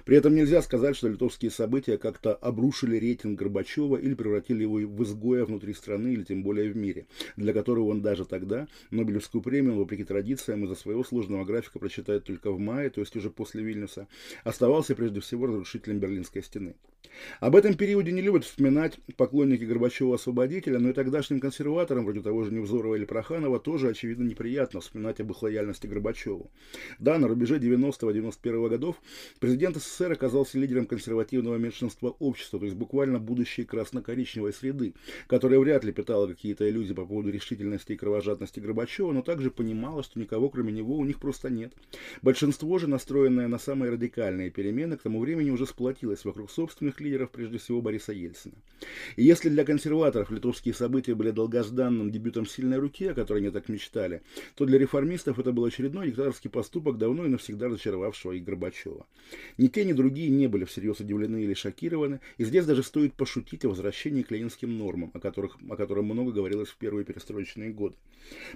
При 0.04 0.16
этом 0.16 0.34
нельзя 0.34 0.62
сказать, 0.62 0.96
что 0.96 1.08
литовские 1.08 1.50
события 1.50 1.98
как-то 1.98 2.34
обрушили 2.34 2.96
рейтинг 2.96 3.38
Горбачева 3.38 3.96
или 3.96 4.14
превратили 4.14 4.62
его 4.62 4.76
в 4.76 5.02
изгоя 5.04 5.44
внутри 5.44 5.74
страны 5.74 6.08
или 6.08 6.24
тем 6.24 6.42
более 6.42 6.70
в 6.70 6.76
мире, 6.76 7.06
для 7.36 7.52
которого 7.52 7.90
он 7.90 8.02
даже 8.02 8.24
тогда 8.24 8.68
Нобелевскую 8.90 9.42
премию, 9.42 9.76
вопреки 9.76 10.04
традициям, 10.04 10.64
из-за 10.64 10.74
своего 10.74 11.04
сложного 11.04 11.44
графика 11.44 11.78
прочитает 11.78 12.24
только 12.24 12.50
в 12.50 12.58
мае, 12.58 12.90
то 12.90 13.00
есть 13.00 13.16
уже 13.16 13.30
после 13.30 13.62
Вильнюса, 13.62 14.08
оставался 14.44 14.94
прежде 14.94 15.20
всего 15.20 15.46
разрушителем 15.46 15.98
Берлинской 15.98 16.42
стены. 16.42 16.74
Об 17.40 17.56
этом 17.56 17.74
периоде 17.74 18.12
не 18.12 18.22
любят 18.22 18.44
вспоминать 18.44 18.98
поклонники 19.16 19.64
Горбачева-освободителя, 19.64 20.78
но 20.78 20.90
и 20.90 20.92
тогдашним 20.92 21.40
консерваторам, 21.40 22.04
вроде 22.04 22.20
того 22.20 22.44
же 22.44 22.52
Невзорова 22.52 22.94
или 22.94 23.04
Проханова, 23.04 23.60
тоже, 23.60 23.88
очевидно, 23.88 24.24
неприятно 24.24 24.80
вспоминать 24.80 25.20
об 25.20 25.30
их 25.30 25.42
лояльности 25.42 25.86
Горбачеву. 25.86 26.50
Да, 26.98 27.18
на 27.18 27.28
рубеже 27.28 27.58
90-91 27.58 28.68
годов 28.68 28.96
президент 29.40 29.76
СССР 29.76 30.12
оказался 30.12 30.58
лидером 30.58 30.86
консервативного 30.86 31.56
меньшинства 31.56 32.16
общества, 32.18 32.58
то 32.58 32.64
есть 32.64 32.76
буквально 32.76 33.18
будущей 33.18 33.64
красно-коричневой 33.64 34.52
среды, 34.52 34.94
которая 35.26 35.58
вряд 35.60 35.84
ли 35.84 35.92
питала 35.92 36.26
какие-то 36.26 36.68
иллюзии 36.68 36.94
по 36.94 37.06
поводу 37.06 37.30
решительности 37.30 37.92
и 37.92 37.96
кровожадности 37.96 38.60
Горбачева, 38.60 39.12
но 39.12 39.22
также 39.22 39.50
понимала, 39.50 40.02
что 40.02 40.18
никого 40.18 40.48
кроме 40.48 40.72
него 40.72 40.96
у 40.96 41.04
них 41.04 41.18
просто 41.20 41.50
нет. 41.50 41.72
Большинство 42.22 42.78
же, 42.78 42.88
настроенное 42.88 43.48
на 43.48 43.58
самые 43.58 43.92
радикальные 43.92 44.50
перемены, 44.50 44.96
к 44.96 45.02
тому 45.02 45.20
времени 45.20 45.50
уже 45.50 45.66
сплотилось 45.66 46.24
вокруг 46.24 46.50
собственных 46.50 46.95
лидеров, 47.00 47.30
прежде 47.30 47.58
всего 47.58 47.80
Бориса 47.80 48.12
Ельцина. 48.12 48.54
И 49.16 49.24
если 49.24 49.48
для 49.48 49.64
консерваторов 49.64 50.30
литовские 50.30 50.74
события 50.74 51.14
были 51.14 51.30
долгожданным 51.30 52.10
дебютом 52.10 52.46
сильной 52.46 52.78
руки, 52.78 53.06
о 53.06 53.14
которой 53.14 53.38
они 53.38 53.50
так 53.50 53.68
мечтали, 53.68 54.22
то 54.54 54.66
для 54.66 54.78
реформистов 54.78 55.38
это 55.38 55.52
был 55.52 55.64
очередной 55.64 56.08
диктаторский 56.08 56.50
поступок 56.50 56.98
давно 56.98 57.24
и 57.24 57.28
навсегда 57.28 57.68
разочаровавшего 57.68 58.32
и 58.32 58.40
Горбачева. 58.40 59.06
Ни 59.58 59.68
те, 59.68 59.84
ни 59.84 59.92
другие 59.92 60.30
не 60.30 60.46
были 60.46 60.64
всерьез 60.64 61.00
удивлены 61.00 61.42
или 61.42 61.54
шокированы, 61.54 62.20
и 62.38 62.44
здесь 62.44 62.66
даже 62.66 62.82
стоит 62.82 63.14
пошутить 63.14 63.64
о 63.64 63.70
возвращении 63.70 64.22
к 64.22 64.30
ленинским 64.30 64.76
нормам, 64.76 65.10
о, 65.14 65.20
которых, 65.20 65.56
о 65.68 65.76
котором 65.76 66.06
много 66.06 66.32
говорилось 66.32 66.68
в 66.68 66.76
первые 66.76 67.04
перестроечные 67.04 67.70
годы. 67.70 67.96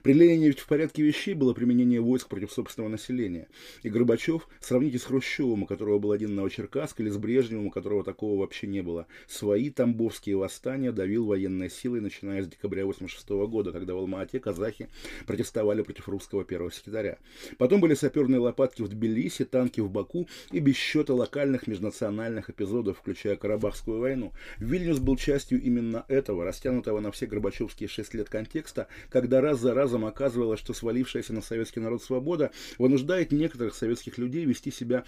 При 0.02 0.12
Ленине 0.12 0.48
ведь 0.48 0.60
в 0.60 0.66
порядке 0.66 1.02
вещей 1.02 1.34
было 1.34 1.54
применение 1.54 2.00
войск 2.00 2.28
против 2.28 2.52
собственного 2.52 2.90
населения. 2.90 3.48
И 3.82 3.88
Горбачев, 3.88 4.48
сравните 4.60 4.98
с 4.98 5.04
Хрущевым, 5.04 5.62
у 5.62 5.66
которого 5.66 5.98
был 5.98 6.12
один 6.12 6.34
Новочеркасск, 6.34 7.00
или 7.00 7.08
с 7.08 7.16
Брежневым, 7.16 7.66
у 7.66 7.70
которого 7.70 8.02
такого 8.20 8.40
вообще 8.40 8.66
не 8.66 8.82
было. 8.82 9.06
Свои 9.26 9.70
тамбовские 9.70 10.36
восстания 10.36 10.92
давил 10.92 11.24
военной 11.24 11.70
силой, 11.70 12.02
начиная 12.02 12.42
с 12.42 12.48
декабря 12.48 12.82
1986 12.82 13.50
года, 13.50 13.72
когда 13.72 13.94
в 13.94 13.96
Алма-Ате 13.96 14.40
казахи 14.40 14.90
протестовали 15.26 15.80
против 15.80 16.06
русского 16.06 16.44
первого 16.44 16.70
секретаря. 16.70 17.16
Потом 17.56 17.80
были 17.80 17.94
саперные 17.94 18.38
лопатки 18.38 18.82
в 18.82 18.88
Тбилиси, 18.88 19.46
танки 19.46 19.80
в 19.80 19.90
Баку 19.90 20.28
и 20.52 20.58
без 20.58 20.76
счета 20.76 21.14
локальных 21.14 21.66
межнациональных 21.66 22.50
эпизодов, 22.50 22.98
включая 22.98 23.36
Карабахскую 23.36 24.00
войну. 24.00 24.32
Вильнюс 24.58 24.98
был 24.98 25.16
частью 25.16 25.62
именно 25.62 26.04
этого, 26.08 26.44
растянутого 26.44 27.00
на 27.00 27.12
все 27.12 27.24
Горбачевские 27.24 27.88
шесть 27.88 28.12
лет 28.12 28.28
контекста, 28.28 28.88
когда 29.08 29.40
раз 29.40 29.60
за 29.60 29.72
разом 29.72 30.04
оказывалось, 30.04 30.60
что 30.60 30.74
свалившаяся 30.74 31.32
на 31.32 31.40
советский 31.40 31.80
народ 31.80 32.02
свобода 32.02 32.50
вынуждает 32.76 33.32
некоторых 33.32 33.74
советских 33.74 34.18
людей 34.18 34.44
вести 34.44 34.70
себя 34.70 35.04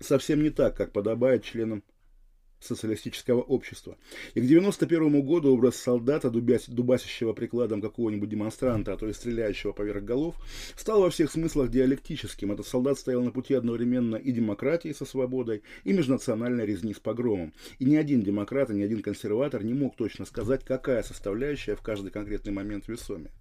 совсем 0.00 0.42
не 0.42 0.50
так, 0.50 0.76
как 0.76 0.92
подобает 0.92 1.44
членам 1.44 1.82
социалистического 2.60 3.40
общества. 3.40 3.96
И 4.34 4.40
к 4.40 4.46
91 4.46 5.22
году 5.22 5.54
образ 5.54 5.76
солдата, 5.76 6.30
дубасящего 6.30 7.32
прикладом 7.32 7.80
какого-нибудь 7.80 8.28
демонстранта, 8.28 8.92
а 8.92 8.96
то 8.96 9.08
и 9.08 9.12
стреляющего 9.12 9.72
поверх 9.72 10.04
голов, 10.04 10.34
стал 10.76 11.00
во 11.02 11.10
всех 11.10 11.30
смыслах 11.30 11.70
диалектическим. 11.70 12.52
Этот 12.52 12.66
солдат 12.66 12.98
стоял 12.98 13.22
на 13.22 13.30
пути 13.30 13.54
одновременно 13.54 14.16
и 14.16 14.32
демократии 14.32 14.92
со 14.92 15.04
свободой, 15.04 15.62
и 15.84 15.92
межнациональной 15.92 16.66
резни 16.66 16.94
с 16.94 17.00
погромом. 17.00 17.52
И 17.78 17.84
ни 17.84 17.96
один 17.96 18.22
демократ, 18.22 18.70
и 18.70 18.74
ни 18.74 18.82
один 18.82 19.02
консерватор 19.02 19.62
не 19.62 19.74
мог 19.74 19.96
точно 19.96 20.24
сказать, 20.24 20.64
какая 20.64 21.02
составляющая 21.02 21.76
в 21.76 21.82
каждый 21.82 22.10
конкретный 22.10 22.52
момент 22.52 22.88
весомее. 22.88 23.32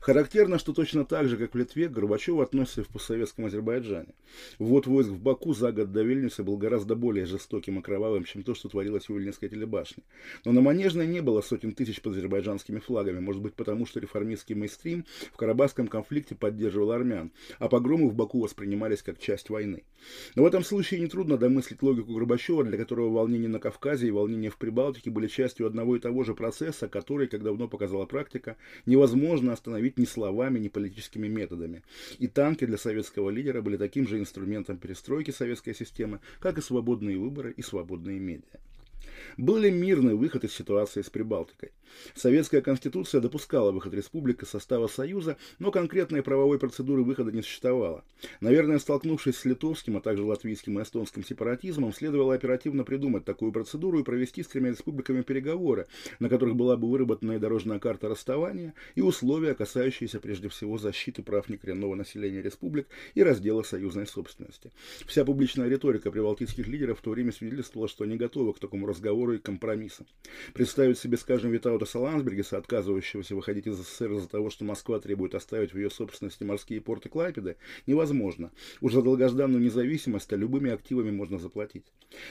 Характерно, 0.00 0.58
что 0.58 0.72
точно 0.72 1.04
так 1.04 1.28
же, 1.28 1.36
как 1.36 1.54
в 1.54 1.58
Литве, 1.58 1.88
Горбачев 1.88 2.40
относится 2.40 2.84
в 2.84 2.88
постсоветском 2.88 3.46
Азербайджане. 3.46 4.14
Ввод 4.58 4.86
войск 4.86 5.10
в 5.10 5.20
Баку 5.20 5.54
за 5.54 5.72
год 5.72 5.92
до 5.92 6.02
Вильнюса 6.02 6.42
был 6.42 6.56
гораздо 6.56 6.96
более 6.96 7.26
жестоким 7.26 7.78
и 7.78 7.82
кровавым, 7.82 8.24
чем 8.24 8.42
то, 8.42 8.54
что 8.54 8.68
творилось 8.68 9.08
у 9.08 9.14
Вильнюсской 9.14 9.48
телебашни. 9.48 10.02
Но 10.44 10.52
на 10.52 10.60
Манежной 10.60 11.06
не 11.06 11.20
было 11.20 11.40
сотен 11.40 11.72
тысяч 11.72 12.00
под 12.00 12.14
азербайджанскими 12.14 12.78
флагами, 12.78 13.20
может 13.20 13.42
быть 13.42 13.54
потому, 13.54 13.86
что 13.86 14.00
реформистский 14.00 14.54
мейстрим 14.54 15.04
в 15.32 15.36
Карабахском 15.36 15.88
конфликте 15.88 16.34
поддерживал 16.34 16.92
армян, 16.92 17.32
а 17.58 17.68
погромы 17.68 18.08
в 18.08 18.14
Баку 18.14 18.40
воспринимались 18.40 19.02
как 19.02 19.18
часть 19.18 19.50
войны. 19.50 19.84
Но 20.34 20.42
в 20.42 20.46
этом 20.46 20.64
случае 20.64 21.00
нетрудно 21.00 21.36
домыслить 21.36 21.82
логику 21.82 22.12
Горбачева, 22.12 22.64
для 22.64 22.76
которого 22.76 23.10
волнения 23.10 23.48
на 23.48 23.58
Кавказе 23.58 24.08
и 24.08 24.10
волнения 24.10 24.50
в 24.50 24.56
Прибалтике 24.56 25.10
были 25.10 25.26
частью 25.28 25.66
одного 25.66 25.96
и 25.96 26.00
того 26.00 26.24
же 26.24 26.34
процесса, 26.34 26.88
который, 26.88 27.28
как 27.28 27.42
давно 27.42 27.68
показала 27.68 28.06
практика, 28.06 28.56
невозможно 28.86 29.52
остановить 29.62 29.96
ни 29.96 30.04
словами, 30.04 30.58
ни 30.58 30.68
политическими 30.68 31.28
методами. 31.28 31.82
И 32.18 32.26
танки 32.26 32.66
для 32.66 32.76
советского 32.76 33.30
лидера 33.30 33.62
были 33.62 33.76
таким 33.76 34.08
же 34.08 34.18
инструментом 34.18 34.76
перестройки 34.76 35.30
советской 35.30 35.72
системы, 35.72 36.18
как 36.40 36.58
и 36.58 36.60
свободные 36.60 37.16
выборы 37.16 37.54
и 37.56 37.62
свободные 37.62 38.18
медиа. 38.18 38.58
Был 39.36 39.56
ли 39.56 39.70
мирный 39.70 40.14
выход 40.14 40.44
из 40.44 40.52
ситуации 40.52 41.02
с 41.02 41.10
Прибалтикой? 41.10 41.72
Советская 42.14 42.60
конституция 42.60 43.20
допускала 43.20 43.70
выход 43.70 43.94
республик 43.94 44.42
из 44.42 44.48
состава 44.48 44.86
Союза, 44.86 45.36
но 45.58 45.70
конкретной 45.70 46.22
правовой 46.22 46.58
процедуры 46.58 47.02
выхода 47.02 47.32
не 47.32 47.42
существовало. 47.42 48.04
Наверное, 48.40 48.78
столкнувшись 48.78 49.36
с 49.36 49.44
литовским, 49.44 49.96
а 49.96 50.00
также 50.00 50.22
латвийским 50.22 50.78
и 50.78 50.82
эстонским 50.82 51.24
сепаратизмом, 51.24 51.92
следовало 51.92 52.34
оперативно 52.34 52.84
придумать 52.84 53.24
такую 53.24 53.52
процедуру 53.52 54.00
и 54.00 54.04
провести 54.04 54.42
с 54.42 54.48
тремя 54.48 54.70
республиками 54.70 55.22
переговоры, 55.22 55.86
на 56.18 56.28
которых 56.28 56.56
была 56.56 56.76
бы 56.76 56.90
выработана 56.90 57.32
и 57.32 57.38
дорожная 57.38 57.78
карта 57.78 58.08
расставания, 58.08 58.74
и 58.94 59.00
условия, 59.00 59.54
касающиеся 59.54 60.20
прежде 60.20 60.48
всего 60.48 60.78
защиты 60.78 61.22
прав 61.22 61.48
некоренного 61.48 61.94
населения 61.94 62.42
республик 62.42 62.86
и 63.14 63.22
раздела 63.22 63.62
союзной 63.62 64.06
собственности. 64.06 64.70
Вся 65.06 65.24
публичная 65.24 65.68
риторика 65.68 66.10
прибалтийских 66.10 66.66
лидеров 66.66 66.98
в 66.98 67.02
то 67.02 67.10
время 67.10 67.32
свидетельствовала, 67.32 67.88
что 67.88 68.04
они 68.04 68.16
готовы 68.16 68.52
к 68.54 68.58
такому 68.58 68.86
разговору 68.86 69.21
и 69.30 69.38
компромиссам. 69.38 70.06
Представить 70.54 70.98
себе, 70.98 71.16
скажем, 71.16 71.50
Витаута 71.50 71.84
Отоса 71.84 71.98
Лансбергеса, 71.98 72.58
отказывающегося 72.58 73.34
выходить 73.34 73.66
из 73.66 73.76
СССР 73.76 74.12
из-за 74.12 74.28
того, 74.28 74.50
что 74.50 74.64
Москва 74.64 74.98
требует 74.98 75.34
оставить 75.34 75.72
в 75.72 75.76
ее 75.76 75.90
собственности 75.90 76.44
морские 76.44 76.80
порты 76.80 77.08
Клайпеды, 77.08 77.56
невозможно. 77.86 78.50
Уж 78.80 78.92
за 78.92 79.02
долгожданную 79.02 79.62
независимость 79.62 80.32
а 80.32 80.36
любыми 80.36 80.70
активами 80.70 81.10
можно 81.10 81.38
заплатить. 81.38 81.84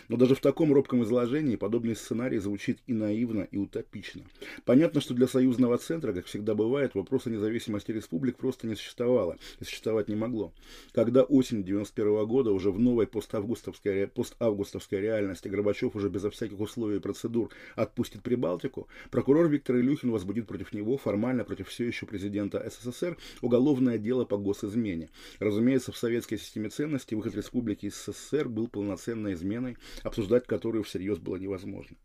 Но 0.09 0.17
даже 0.17 0.35
в 0.35 0.41
таком 0.41 0.73
робком 0.73 1.03
изложении 1.03 1.55
подобный 1.55 1.95
сценарий 1.95 2.37
звучит 2.37 2.79
и 2.87 2.93
наивно, 2.93 3.47
и 3.51 3.57
утопично. 3.57 4.23
Понятно, 4.65 5.01
что 5.01 5.13
для 5.13 5.27
союзного 5.27 5.77
центра, 5.77 6.13
как 6.13 6.25
всегда 6.25 6.55
бывает, 6.55 6.95
вопроса 6.95 7.29
независимости 7.29 7.91
республик 7.91 8.37
просто 8.37 8.67
не 8.67 8.75
существовало 8.75 9.37
и 9.59 9.63
существовать 9.63 10.07
не 10.07 10.15
могло. 10.15 10.53
Когда 10.91 11.23
осень 11.23 11.63
91 11.63 12.25
года 12.25 12.51
уже 12.51 12.71
в 12.71 12.79
новой 12.79 13.07
поставгустовской, 13.07 14.07
поставгустовской 14.07 14.99
реальности 14.99 15.47
Горбачев 15.47 15.95
уже 15.95 16.09
безо 16.09 16.29
всяких 16.29 16.59
условий 16.59 16.80
и 16.89 16.99
процедур 16.99 17.49
отпустит 17.75 18.23
Прибалтику, 18.23 18.87
прокурор 19.11 19.47
Виктор 19.49 19.77
Илюхин 19.77 20.11
возбудит 20.11 20.47
против 20.47 20.73
него, 20.73 20.97
формально 20.97 21.43
против 21.43 21.67
все 21.67 21.85
еще 21.85 22.05
президента 22.05 22.67
СССР, 22.67 23.17
уголовное 23.41 23.97
дело 23.97 24.25
по 24.25 24.37
госизмене. 24.37 25.09
Разумеется, 25.39 25.91
в 25.91 25.97
советской 25.97 26.37
системе 26.37 26.69
ценностей 26.69 27.15
выход 27.15 27.35
республики 27.35 27.85
из 27.87 27.95
СССР 27.95 28.49
был 28.49 28.67
полноценной 28.67 29.33
изменой, 29.33 29.77
обсуждать 30.03 30.47
которую 30.47 30.83
всерьез 30.83 31.19
было 31.19 31.35
невозможно. 31.35 31.97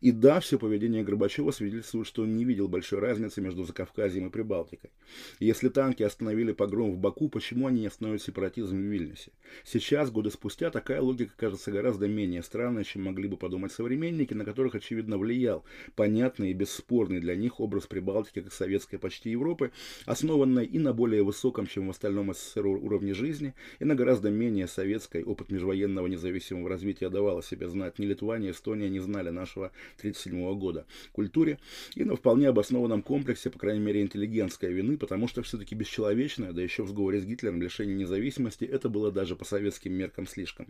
И 0.00 0.12
да, 0.12 0.40
все 0.40 0.58
поведение 0.58 1.04
Горбачева 1.04 1.50
свидетельствует, 1.50 2.06
что 2.06 2.22
он 2.22 2.36
не 2.36 2.44
видел 2.44 2.68
большой 2.68 2.98
разницы 2.98 3.40
между 3.40 3.64
Закавказьем 3.64 4.26
и 4.26 4.30
Прибалтикой. 4.30 4.90
Если 5.38 5.68
танки 5.68 6.02
остановили 6.02 6.52
погром 6.52 6.92
в 6.92 6.98
Баку, 6.98 7.28
почему 7.28 7.66
они 7.66 7.80
не 7.80 7.86
остановят 7.86 8.22
сепаратизм 8.22 8.76
в 8.76 8.80
Вильнюсе? 8.80 9.32
Сейчас, 9.64 10.10
годы 10.10 10.30
спустя, 10.30 10.70
такая 10.70 11.00
логика 11.00 11.32
кажется 11.36 11.70
гораздо 11.70 12.08
менее 12.08 12.42
странной, 12.42 12.84
чем 12.84 13.04
могли 13.04 13.28
бы 13.28 13.36
подумать 13.36 13.72
современники, 13.72 14.19
на 14.28 14.44
которых, 14.44 14.74
очевидно, 14.74 15.18
влиял 15.18 15.64
понятный 15.96 16.50
и 16.50 16.54
бесспорный 16.54 17.20
для 17.20 17.36
них 17.36 17.60
образ 17.60 17.86
Прибалтики 17.86 18.42
как 18.42 18.52
советской 18.52 18.98
почти 18.98 19.30
Европы, 19.30 19.72
основанной 20.06 20.66
и 20.66 20.78
на 20.78 20.92
более 20.92 21.22
высоком, 21.22 21.66
чем 21.66 21.86
в 21.86 21.90
остальном 21.90 22.32
СССР 22.32 22.66
уровне 22.66 23.14
жизни, 23.14 23.54
и 23.78 23.84
на 23.84 23.94
гораздо 23.94 24.30
менее 24.30 24.66
советской 24.66 25.22
опыт 25.22 25.50
межвоенного 25.50 26.06
независимого 26.06 26.68
развития 26.68 27.08
давал 27.08 27.38
о 27.38 27.42
себе 27.42 27.68
знать. 27.68 27.98
Ни 27.98 28.06
Литва, 28.06 28.38
ни 28.38 28.50
Эстония 28.50 28.88
не 28.88 29.00
знали 29.00 29.30
нашего 29.30 29.66
1937 29.98 30.58
года 30.58 30.86
культуре 31.12 31.58
и 31.94 32.04
на 32.04 32.16
вполне 32.16 32.48
обоснованном 32.48 33.02
комплексе, 33.02 33.50
по 33.50 33.58
крайней 33.58 33.80
мере, 33.80 34.02
интеллигентской 34.02 34.72
вины, 34.72 34.98
потому 34.98 35.28
что 35.28 35.42
все-таки 35.42 35.74
бесчеловечное, 35.74 36.52
да 36.52 36.62
еще 36.62 36.82
в 36.82 36.88
сговоре 36.88 37.20
с 37.20 37.24
Гитлером, 37.24 37.62
лишение 37.62 37.96
независимости, 37.96 38.64
это 38.64 38.88
было 38.88 39.10
даже 39.10 39.36
по 39.36 39.44
советским 39.44 39.92
меркам 39.92 40.26
слишком. 40.26 40.66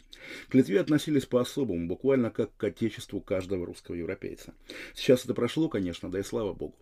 К 0.49 0.55
Литве 0.55 0.81
относились 0.81 1.27
по-особому, 1.27 1.87
буквально 1.87 2.31
как 2.31 2.57
к 2.57 2.65
отечеству 2.65 3.21
каждого 3.21 3.40
русского 3.49 3.95
европейца. 3.95 4.55
Сейчас 4.95 5.25
это 5.25 5.35
прошло, 5.35 5.69
конечно, 5.69 6.11
да 6.11 6.19
и 6.19 6.23
слава 6.23 6.53
богу. 6.53 6.77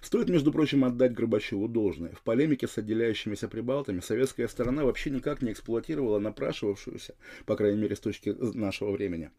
Стоит, 0.00 0.28
между 0.28 0.50
прочим, 0.50 0.84
отдать 0.84 1.12
Горбачеву 1.12 1.68
должное. 1.68 2.12
В 2.12 2.22
полемике 2.22 2.66
с 2.66 2.78
отделяющимися 2.78 3.48
прибалтами 3.48 4.00
советская 4.00 4.48
сторона 4.48 4.84
вообще 4.84 5.10
никак 5.10 5.42
не 5.42 5.52
эксплуатировала 5.52 6.18
напрашивавшуюся, 6.18 7.14
по 7.44 7.56
крайней 7.56 7.80
мере, 7.80 7.94
с 7.94 8.00
точки 8.00 8.30
нашего 8.30 8.92
времени, 8.92 9.30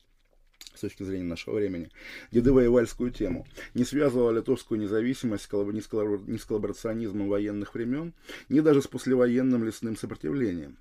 с 0.75 0.81
точки 0.81 1.03
зрения 1.03 1.25
нашего 1.25 1.55
времени, 1.55 1.89
дедово-ивальскую 2.31 3.11
тему, 3.11 3.47
не 3.73 3.83
связывала 3.83 4.31
литовскую 4.31 4.79
независимость 4.79 5.51
ни 5.51 6.37
с 6.37 6.45
коллаборационизмом 6.45 7.27
военных 7.27 7.73
времен, 7.73 8.13
ни 8.47 8.59
даже 8.59 8.81
с 8.81 8.87
послевоенным 8.87 9.63
лесным 9.63 9.97
сопротивлением. 9.97 10.77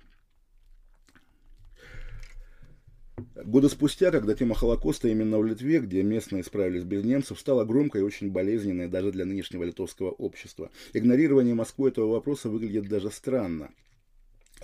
Годы 3.35 3.69
спустя, 3.69 4.11
когда 4.11 4.33
тема 4.35 4.55
Холокоста 4.55 5.07
именно 5.07 5.37
в 5.39 5.45
Литве, 5.45 5.79
где 5.79 6.03
местные 6.03 6.43
справились 6.43 6.83
без 6.83 7.03
немцев, 7.03 7.39
стала 7.39 7.65
громкой 7.65 8.01
и 8.01 8.03
очень 8.03 8.31
болезненной 8.31 8.87
даже 8.87 9.11
для 9.11 9.25
нынешнего 9.25 9.63
литовского 9.63 10.09
общества. 10.11 10.69
Игнорирование 10.93 11.55
Москвы 11.55 11.89
этого 11.89 12.11
вопроса 12.11 12.49
выглядит 12.49 12.87
даже 12.87 13.11
странно. 13.11 13.69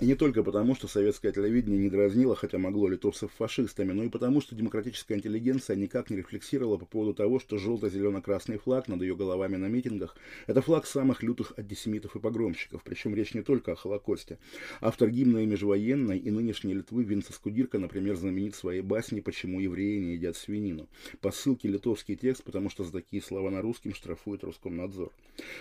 И 0.00 0.06
не 0.06 0.14
только 0.14 0.44
потому, 0.44 0.76
что 0.76 0.86
советское 0.86 1.32
телевидение 1.32 1.80
не 1.80 1.90
дразнило, 1.90 2.36
хотя 2.36 2.56
могло 2.56 2.88
литовцев 2.88 3.32
фашистами, 3.32 3.90
но 3.90 4.04
и 4.04 4.08
потому, 4.08 4.40
что 4.40 4.54
демократическая 4.54 5.16
интеллигенция 5.16 5.74
никак 5.74 6.08
не 6.08 6.18
рефлексировала 6.18 6.76
по 6.76 6.86
поводу 6.86 7.14
того, 7.14 7.40
что 7.40 7.58
желто-зелено-красный 7.58 8.58
флаг 8.58 8.86
над 8.86 9.02
ее 9.02 9.16
головами 9.16 9.56
на 9.56 9.66
митингах– 9.66 10.16
это 10.46 10.62
флаг 10.62 10.86
самых 10.86 11.24
лютых 11.24 11.52
антисемитов 11.56 12.14
и 12.14 12.20
погромщиков. 12.20 12.84
Причем 12.84 13.12
речь 13.16 13.34
не 13.34 13.42
только 13.42 13.72
о 13.72 13.74
Холокосте. 13.74 14.38
Автор 14.80 15.10
гимна 15.10 15.38
и 15.38 15.46
межвоенной 15.46 16.18
и 16.18 16.30
нынешней 16.30 16.74
Литвы 16.74 17.02
Винца 17.02 17.32
Скудирка, 17.32 17.80
например, 17.80 18.14
знаменит 18.14 18.54
своей 18.54 18.82
басней 18.82 19.20
«Почему 19.20 19.58
евреи 19.58 19.98
не 19.98 20.12
едят 20.12 20.36
свинину». 20.36 20.86
По 21.20 21.32
ссылке 21.32 21.66
литовский 21.66 22.14
текст, 22.14 22.44
потому 22.44 22.70
что 22.70 22.84
за 22.84 22.92
такие 22.92 23.20
слова 23.20 23.50
на 23.50 23.62
русском 23.62 23.92
штрафует 23.94 24.44
Роскомнадзор. 24.44 25.10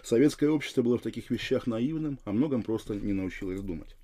Советское 0.03 0.49
общество 0.49 0.83
было 0.83 0.99
в 0.99 1.01
таких 1.01 1.31
вещах 1.31 1.65
наивным, 1.65 2.19
а 2.23 2.31
многом 2.31 2.61
просто 2.61 2.93
не 2.93 3.13
научилось 3.13 3.61
думать. 3.61 3.95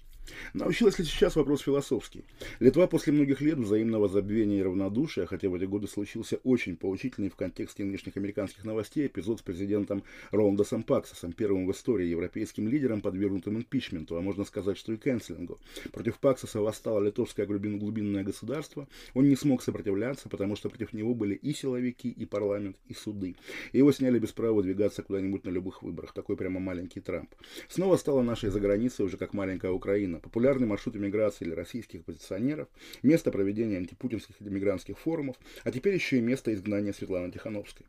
Научилась 0.53 0.99
ли 0.99 1.05
сейчас 1.05 1.35
вопрос 1.35 1.61
философский? 1.61 2.23
Литва 2.59 2.87
после 2.87 3.13
многих 3.13 3.41
лет 3.41 3.57
взаимного 3.57 4.07
забвения 4.07 4.59
и 4.59 4.63
равнодушия, 4.63 5.25
хотя 5.25 5.49
в 5.49 5.55
эти 5.55 5.65
годы 5.65 5.87
случился 5.87 6.37
очень 6.43 6.75
поучительный 6.75 7.29
в 7.29 7.35
контексте 7.35 7.83
нынешних 7.83 8.17
американских 8.17 8.63
новостей 8.65 9.07
эпизод 9.07 9.39
с 9.39 9.41
президентом 9.41 10.03
Роландосом 10.31 10.83
Паксосом, 10.83 11.33
первым 11.33 11.65
в 11.67 11.71
истории 11.71 12.07
европейским 12.07 12.67
лидером, 12.67 13.01
подвергнутым 13.01 13.57
импичменту, 13.57 14.17
а 14.17 14.21
можно 14.21 14.43
сказать, 14.43 14.77
что 14.77 14.93
и 14.93 14.97
кэнселингу. 14.97 15.59
Против 15.91 16.19
Паксоса 16.19 16.61
восстало 16.61 17.01
литовское 17.01 17.45
глубин, 17.45 17.79
глубинное 17.79 18.23
государство. 18.23 18.87
Он 19.13 19.27
не 19.27 19.35
смог 19.35 19.61
сопротивляться, 19.63 20.29
потому 20.29 20.55
что 20.55 20.69
против 20.69 20.93
него 20.93 21.13
были 21.13 21.35
и 21.35 21.53
силовики, 21.53 22.09
и 22.09 22.25
парламент, 22.25 22.77
и 22.87 22.93
суды. 22.93 23.35
И 23.71 23.79
его 23.79 23.91
сняли 23.91 24.19
без 24.19 24.31
права 24.31 24.53
выдвигаться 24.53 25.03
куда-нибудь 25.03 25.45
на 25.45 25.49
любых 25.49 25.83
выборах. 25.83 26.13
Такой 26.13 26.37
прямо 26.37 26.59
маленький 26.59 26.99
Трамп. 26.99 27.33
Снова 27.67 27.97
стала 27.97 28.21
нашей 28.21 28.49
заграницей 28.49 29.05
уже 29.05 29.17
как 29.17 29.33
маленькая 29.33 29.71
Украина 29.71 30.12
Украина, 30.13 30.19
популярный 30.19 30.67
маршрут 30.67 30.95
иммиграции 30.95 31.45
для 31.45 31.56
российских 31.56 32.02
оппозиционеров, 32.02 32.67
место 33.02 33.32
проведения 33.32 33.78
антипутинских 33.78 34.36
и 34.39 34.43
демигрантских 34.43 34.97
форумов, 34.99 35.36
а 35.63 35.71
теперь 35.71 35.95
еще 35.95 36.17
и 36.17 36.21
место 36.21 36.54
изгнания 36.54 36.93
Светланы 36.93 37.32
Тихановской. 37.32 37.86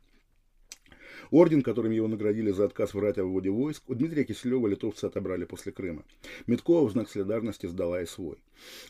Орден, 1.31 1.61
которым 1.61 1.91
его 1.91 2.07
наградили 2.07 2.51
за 2.51 2.65
отказ 2.65 2.93
врать 2.93 3.17
о 3.17 3.23
выводе 3.23 3.49
войск, 3.49 3.83
у 3.87 3.95
Дмитрия 3.95 4.23
Киселева 4.23 4.67
литовцы 4.67 5.05
отобрали 5.05 5.45
после 5.45 5.71
Крыма. 5.71 6.03
Медкова 6.47 6.87
в 6.87 6.91
знак 6.91 7.09
солидарности 7.09 7.65
сдала 7.65 8.01
и 8.01 8.05
свой. 8.05 8.37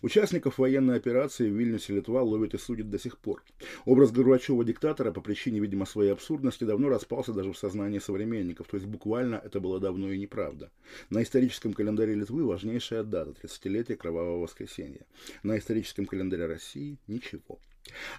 Участников 0.01 0.57
военной 0.57 0.95
операции 0.95 1.49
в 1.49 1.53
Вильнюсе 1.53 1.93
Литва 1.93 2.21
ловят 2.21 2.53
и 2.53 2.57
судят 2.57 2.89
до 2.89 2.99
сих 2.99 3.17
пор. 3.17 3.43
Образ 3.85 4.11
Горбачева-диктатора 4.11 5.11
по 5.11 5.21
причине, 5.21 5.59
видимо, 5.59 5.85
своей 5.85 6.11
абсурдности 6.11 6.63
давно 6.63 6.89
распался 6.89 7.33
даже 7.33 7.51
в 7.51 7.57
сознании 7.57 7.99
современников, 7.99 8.67
то 8.67 8.77
есть 8.77 8.88
буквально 8.88 9.41
это 9.43 9.59
было 9.59 9.79
давно 9.79 10.11
и 10.11 10.17
неправда. 10.17 10.71
На 11.09 11.23
историческом 11.23 11.73
календаре 11.73 12.13
Литвы 12.13 12.43
важнейшая 12.43 13.03
дата– 13.03 13.31
30-летие 13.43 13.95
Кровавого 13.95 14.41
воскресенья. 14.41 15.05
На 15.43 15.57
историческом 15.57 16.05
календаре 16.05 16.45
России– 16.45 16.97
ничего. 17.07 17.59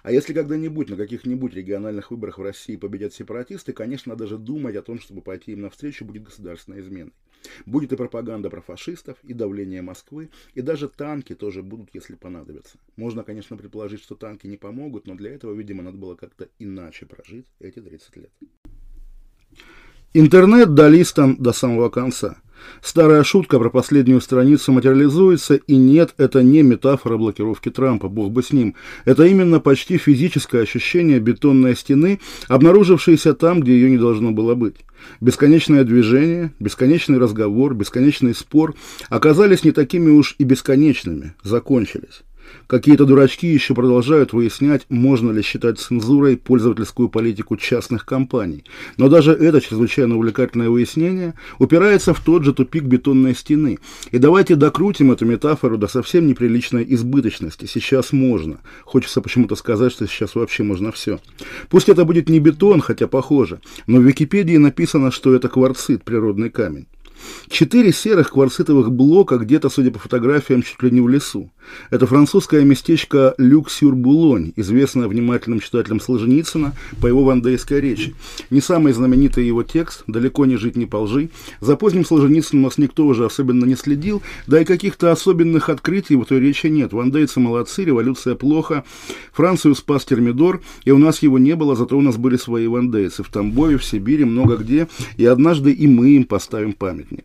А 0.03 0.11
если 0.11 0.33
когда-нибудь 0.33 0.89
на 0.89 0.95
каких-нибудь 0.95 1.53
региональных 1.53 2.11
выборах 2.11 2.37
в 2.37 2.41
России 2.41 2.75
победят 2.75 3.13
сепаратисты, 3.13 3.73
конечно, 3.73 4.15
даже 4.15 4.37
думать 4.37 4.75
о 4.75 4.81
том, 4.81 4.99
чтобы 4.99 5.21
пойти 5.21 5.51
им 5.51 5.61
навстречу, 5.61 6.05
будет 6.05 6.23
государственной 6.23 6.81
изменой. 6.81 7.13
Будет 7.65 7.93
и 7.93 7.95
пропаганда 7.95 8.49
про 8.49 8.61
фашистов, 8.61 9.17
и 9.23 9.33
давление 9.33 9.81
Москвы, 9.81 10.29
и 10.53 10.61
даже 10.61 10.89
танки 10.89 11.35
тоже 11.35 11.63
будут, 11.63 11.89
если 11.93 12.15
понадобятся. 12.15 12.77
Можно, 12.95 13.23
конечно, 13.23 13.57
предположить, 13.57 14.01
что 14.01 14.15
танки 14.15 14.47
не 14.47 14.57
помогут, 14.57 15.07
но 15.07 15.15
для 15.15 15.31
этого, 15.31 15.53
видимо, 15.53 15.83
надо 15.83 15.97
было 15.97 16.15
как-то 16.15 16.49
иначе 16.59 17.05
прожить 17.05 17.45
эти 17.59 17.79
30 17.79 18.15
лет. 18.17 18.31
Интернет 20.13 20.73
долистан 20.73 21.35
до 21.35 21.51
самого 21.51 21.89
конца. 21.89 22.41
Старая 22.81 23.23
шутка 23.23 23.59
про 23.59 23.69
последнюю 23.69 24.21
страницу 24.21 24.71
материализуется, 24.71 25.55
и 25.55 25.75
нет, 25.75 26.13
это 26.17 26.43
не 26.43 26.61
метафора 26.61 27.17
блокировки 27.17 27.69
Трампа, 27.69 28.07
бог 28.07 28.31
бы 28.31 28.43
с 28.43 28.51
ним. 28.51 28.75
Это 29.05 29.23
именно 29.25 29.59
почти 29.59 29.97
физическое 29.97 30.61
ощущение 30.61 31.19
бетонной 31.19 31.75
стены, 31.75 32.19
обнаружившейся 32.47 33.33
там, 33.33 33.61
где 33.61 33.73
ее 33.73 33.89
не 33.89 33.97
должно 33.97 34.31
было 34.31 34.55
быть. 34.55 34.75
Бесконечное 35.21 35.83
движение, 35.83 36.53
бесконечный 36.59 37.17
разговор, 37.17 37.73
бесконечный 37.73 38.33
спор 38.33 38.75
оказались 39.09 39.63
не 39.63 39.71
такими 39.71 40.09
уж 40.09 40.35
и 40.37 40.43
бесконечными, 40.43 41.33
закончились. 41.43 42.23
Какие-то 42.67 43.05
дурачки 43.05 43.47
еще 43.47 43.73
продолжают 43.73 44.33
выяснять, 44.33 44.85
можно 44.89 45.31
ли 45.31 45.41
считать 45.41 45.79
цензурой 45.79 46.37
пользовательскую 46.37 47.09
политику 47.09 47.55
частных 47.55 48.05
компаний. 48.05 48.63
Но 48.97 49.09
даже 49.09 49.31
это 49.31 49.61
чрезвычайно 49.61 50.17
увлекательное 50.17 50.69
выяснение 50.69 51.33
упирается 51.59 52.13
в 52.13 52.19
тот 52.19 52.43
же 52.43 52.53
тупик 52.53 52.83
бетонной 52.83 53.35
стены. 53.35 53.79
И 54.11 54.17
давайте 54.17 54.55
докрутим 54.55 55.11
эту 55.11 55.25
метафору 55.25 55.77
до 55.77 55.87
совсем 55.87 56.27
неприличной 56.27 56.85
избыточности. 56.89 57.65
Сейчас 57.65 58.11
можно. 58.11 58.59
Хочется 58.83 59.21
почему-то 59.21 59.55
сказать, 59.55 59.91
что 59.91 60.07
сейчас 60.07 60.35
вообще 60.35 60.63
можно 60.63 60.91
все. 60.91 61.19
Пусть 61.69 61.89
это 61.89 62.05
будет 62.05 62.29
не 62.29 62.39
бетон, 62.39 62.81
хотя 62.81 63.07
похоже, 63.07 63.59
но 63.85 63.99
в 63.99 64.03
Википедии 64.03 64.57
написано, 64.57 65.11
что 65.11 65.33
это 65.33 65.49
кварцит, 65.49 66.03
природный 66.03 66.49
камень. 66.49 66.87
Четыре 67.49 67.93
серых 67.93 68.31
кварцитовых 68.31 68.91
блока 68.91 69.37
где-то, 69.37 69.69
судя 69.69 69.91
по 69.91 69.99
фотографиям, 69.99 70.61
чуть 70.61 70.81
ли 70.83 70.91
не 70.91 71.01
в 71.01 71.07
лесу. 71.07 71.49
Это 71.89 72.05
французское 72.05 72.63
местечко 72.63 73.35
Люк-Сюр-Булонь, 73.37 74.53
известное 74.55 75.07
внимательным 75.07 75.59
читателям 75.59 75.99
Солженицына 75.99 76.73
по 77.01 77.07
его 77.07 77.23
вандейской 77.23 77.79
речи. 77.79 78.15
Не 78.49 78.61
самый 78.61 78.93
знаменитый 78.93 79.45
его 79.45 79.63
текст 79.63 80.03
«Далеко 80.07 80.45
не 80.45 80.57
жить, 80.57 80.75
не 80.75 80.85
полжи». 80.85 81.29
За 81.61 81.75
поздним 81.75 82.05
Солженицыным 82.05 82.63
нас 82.63 82.77
никто 82.77 83.05
уже 83.05 83.25
особенно 83.25 83.65
не 83.65 83.75
следил, 83.75 84.21
да 84.45 84.61
и 84.61 84.65
каких-то 84.65 85.11
особенных 85.11 85.69
открытий 85.69 86.15
в 86.15 86.23
этой 86.23 86.39
речи 86.39 86.67
нет. 86.67 86.93
Вандейцы 86.93 87.39
молодцы, 87.39 87.83
революция 87.83 88.35
плохо, 88.35 88.83
Францию 89.31 89.75
спас 89.75 90.05
Термидор, 90.05 90.61
и 90.85 90.91
у 90.91 90.97
нас 90.97 91.21
его 91.21 91.39
не 91.39 91.55
было, 91.55 91.75
зато 91.75 91.97
у 91.97 92.01
нас 92.01 92.17
были 92.17 92.37
свои 92.37 92.67
вандейцы 92.67 93.23
в 93.23 93.29
Тамбове, 93.29 93.77
в 93.77 93.85
Сибири, 93.85 94.25
много 94.25 94.57
где, 94.57 94.87
и 95.17 95.25
однажды 95.25 95.71
и 95.71 95.87
мы 95.87 96.09
им 96.09 96.23
поставим 96.25 96.73
памятник. 96.73 97.16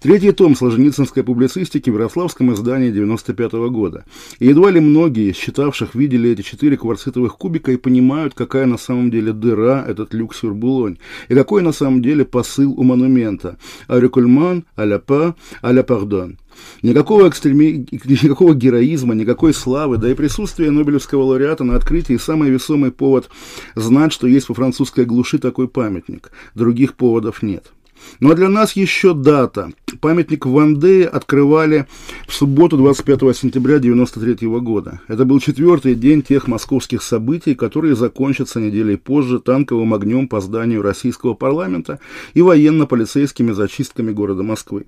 Третий 0.00 0.32
том 0.32 0.54
Солженицынской 0.54 1.22
публицистики 1.22 1.90
в 1.90 1.94
Ярославском 1.94 2.52
издании 2.52 2.90
95 2.90 3.52
-го 3.54 3.70
года. 3.70 4.04
И 4.38 4.46
едва 4.46 4.70
ли 4.70 4.80
многие, 4.80 5.32
считавших, 5.32 5.94
видели 5.94 6.30
эти 6.30 6.42
четыре 6.42 6.76
кварцитовых 6.76 7.36
кубика 7.36 7.72
и 7.72 7.76
понимают, 7.76 8.34
какая 8.34 8.66
на 8.66 8.78
самом 8.78 9.10
деле 9.10 9.32
дыра 9.32 9.84
этот 9.86 10.14
люк-сюр-булонь, 10.14 10.98
и 11.28 11.34
какой 11.34 11.62
на 11.62 11.72
самом 11.72 12.02
деле 12.02 12.24
посыл 12.24 12.74
у 12.76 12.82
монумента. 12.82 13.56
«Арекульман, 13.88 14.64
аля 14.76 14.98
па, 14.98 15.34
аля 15.62 15.82
пардон». 15.82 16.38
Никакого, 16.82 17.28
экстреми... 17.28 17.86
никакого 18.04 18.54
героизма, 18.54 19.14
никакой 19.14 19.54
славы, 19.54 19.96
да 19.96 20.10
и 20.10 20.14
присутствие 20.14 20.70
Нобелевского 20.70 21.22
лауреата 21.22 21.64
на 21.64 21.76
открытии– 21.76 22.16
самый 22.18 22.50
весомый 22.50 22.90
повод 22.90 23.30
знать, 23.74 24.12
что 24.12 24.26
есть 24.26 24.48
во 24.48 24.54
французской 24.54 25.04
глуши 25.04 25.38
такой 25.38 25.68
памятник. 25.68 26.32
Других 26.54 26.94
поводов 26.94 27.42
нет. 27.42 27.72
Ну 28.20 28.30
а 28.30 28.34
для 28.34 28.48
нас 28.48 28.72
еще 28.72 29.14
дата. 29.14 29.72
Памятник 30.00 30.46
Вандее 30.46 31.06
открывали 31.06 31.86
в 32.26 32.34
субботу 32.34 32.76
25 32.76 33.36
сентября 33.36 33.76
1993 33.76 34.48
года. 34.60 35.00
Это 35.08 35.24
был 35.24 35.40
четвертый 35.40 35.94
день 35.94 36.22
тех 36.22 36.46
московских 36.46 37.02
событий, 37.02 37.54
которые 37.54 37.96
закончатся 37.96 38.60
неделей 38.60 38.96
позже 38.96 39.40
танковым 39.40 39.94
огнем 39.94 40.28
по 40.28 40.40
зданию 40.40 40.82
российского 40.82 41.34
парламента 41.34 42.00
и 42.34 42.42
военно-полицейскими 42.42 43.52
зачистками 43.52 44.12
города 44.12 44.42
Москвы. 44.42 44.86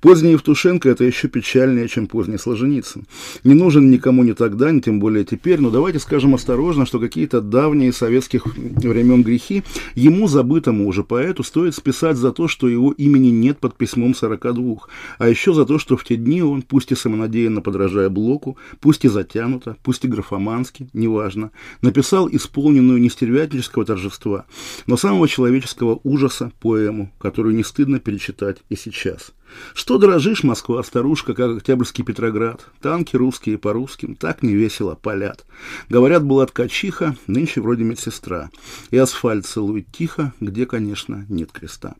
Поздний 0.00 0.32
Евтушенко– 0.32 0.88
это 0.90 1.04
еще 1.04 1.28
печальнее, 1.28 1.88
чем 1.88 2.06
поздний 2.06 2.38
Солженицын. 2.38 3.06
Не 3.44 3.54
нужен 3.54 3.90
никому 3.90 4.22
ни 4.22 4.32
тогда, 4.32 4.70
ни 4.70 4.80
тем 4.80 5.00
более 5.00 5.24
теперь, 5.24 5.60
но 5.60 5.70
давайте 5.70 5.98
скажем 5.98 6.34
осторожно, 6.34 6.86
что 6.86 7.00
какие-то 7.00 7.40
давние 7.40 7.92
советских 7.92 8.46
времен 8.46 9.22
грехи 9.22 9.64
ему, 9.94 10.28
забытому 10.28 10.86
уже 10.86 11.02
поэту, 11.02 11.42
стоит 11.42 11.74
списать 11.74 12.16
за 12.16 12.32
то, 12.32 12.45
что 12.48 12.68
его 12.68 12.92
имени 12.92 13.28
нет 13.28 13.58
под 13.58 13.76
письмом 13.76 14.14
42, 14.14 14.76
а 15.18 15.28
еще 15.28 15.54
за 15.54 15.64
то, 15.64 15.78
что 15.78 15.96
в 15.96 16.04
те 16.04 16.16
дни 16.16 16.42
он, 16.42 16.62
пусть 16.62 16.92
и 16.92 16.94
самонадеянно 16.94 17.60
подражая 17.60 18.08
Блоку, 18.08 18.56
пусть 18.80 19.04
и 19.04 19.08
затянуто, 19.08 19.76
пусть 19.82 20.04
и 20.04 20.08
графомански, 20.08 20.88
неважно, 20.92 21.50
написал 21.82 22.28
исполненную 22.30 23.00
не 23.00 23.10
стервятнического 23.10 23.84
торжества, 23.84 24.46
но 24.86 24.96
самого 24.96 25.28
человеческого 25.28 26.00
ужаса 26.04 26.52
поэму, 26.60 27.12
которую 27.18 27.54
не 27.54 27.64
стыдно 27.64 27.98
перечитать 27.98 28.58
и 28.68 28.76
сейчас. 28.76 29.32
Что 29.74 29.98
дрожишь, 29.98 30.42
Москва, 30.42 30.82
старушка, 30.82 31.34
как 31.34 31.56
Октябрьский 31.58 32.04
Петроград? 32.04 32.66
Танки 32.80 33.16
русские 33.16 33.58
по 33.58 33.72
русским 33.72 34.14
так 34.14 34.42
не 34.42 34.54
весело 34.54 34.94
палят. 34.94 35.46
Говорят, 35.88 36.24
была 36.24 36.46
ткачиха, 36.46 37.16
нынче 37.26 37.60
вроде 37.60 37.84
медсестра. 37.84 38.50
И 38.90 38.96
асфальт 38.96 39.46
целует 39.46 39.90
тихо, 39.92 40.32
где, 40.40 40.66
конечно, 40.66 41.26
нет 41.28 41.52
креста. 41.52 41.94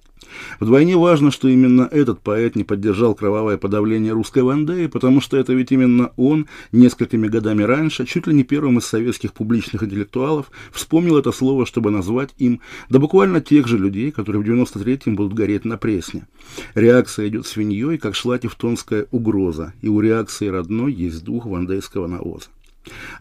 Вдвойне 0.61 0.97
важно, 0.97 1.31
что 1.31 1.49
именно 1.49 1.89
этот 1.91 2.21
поэт 2.21 2.57
не 2.57 2.65
поддержал 2.65 3.15
кровавое 3.15 3.57
подавление 3.57 4.13
русской 4.13 4.43
Вандеи, 4.43 4.87
потому 4.87 5.21
что 5.21 5.37
это 5.37 5.53
ведь 5.53 5.73
именно 5.73 6.13
он 6.17 6.47
несколькими 6.73 7.29
годами 7.29 7.63
раньше, 7.63 8.07
чуть 8.07 8.27
ли 8.27 8.35
не 8.35 8.45
первым 8.45 8.79
из 8.79 8.87
советских 8.87 9.33
публичных 9.33 9.83
интеллектуалов, 9.83 10.51
вспомнил 10.73 11.17
это 11.19 11.33
слово, 11.33 11.67
чтобы 11.67 11.91
назвать 11.91 12.31
им, 12.39 12.61
да 12.89 12.99
буквально 12.99 13.41
тех 13.41 13.67
же 13.67 13.79
людей, 13.79 14.11
которые 14.11 14.43
в 14.43 14.47
93-м 14.47 15.17
будут 15.17 15.35
гореть 15.35 15.65
на 15.65 15.77
пресне. 15.77 16.27
Реакция 16.75 17.29
идет 17.29 17.47
свиньей, 17.47 17.99
как 17.99 18.15
шла 18.15 18.39
тевтонская 18.39 19.07
угроза, 19.11 19.75
и 19.83 19.89
у 19.89 20.01
реакции 20.01 20.49
родной 20.49 20.93
есть 20.93 21.25
дух 21.25 21.47
вандейского 21.47 22.07
навоза. 22.07 22.47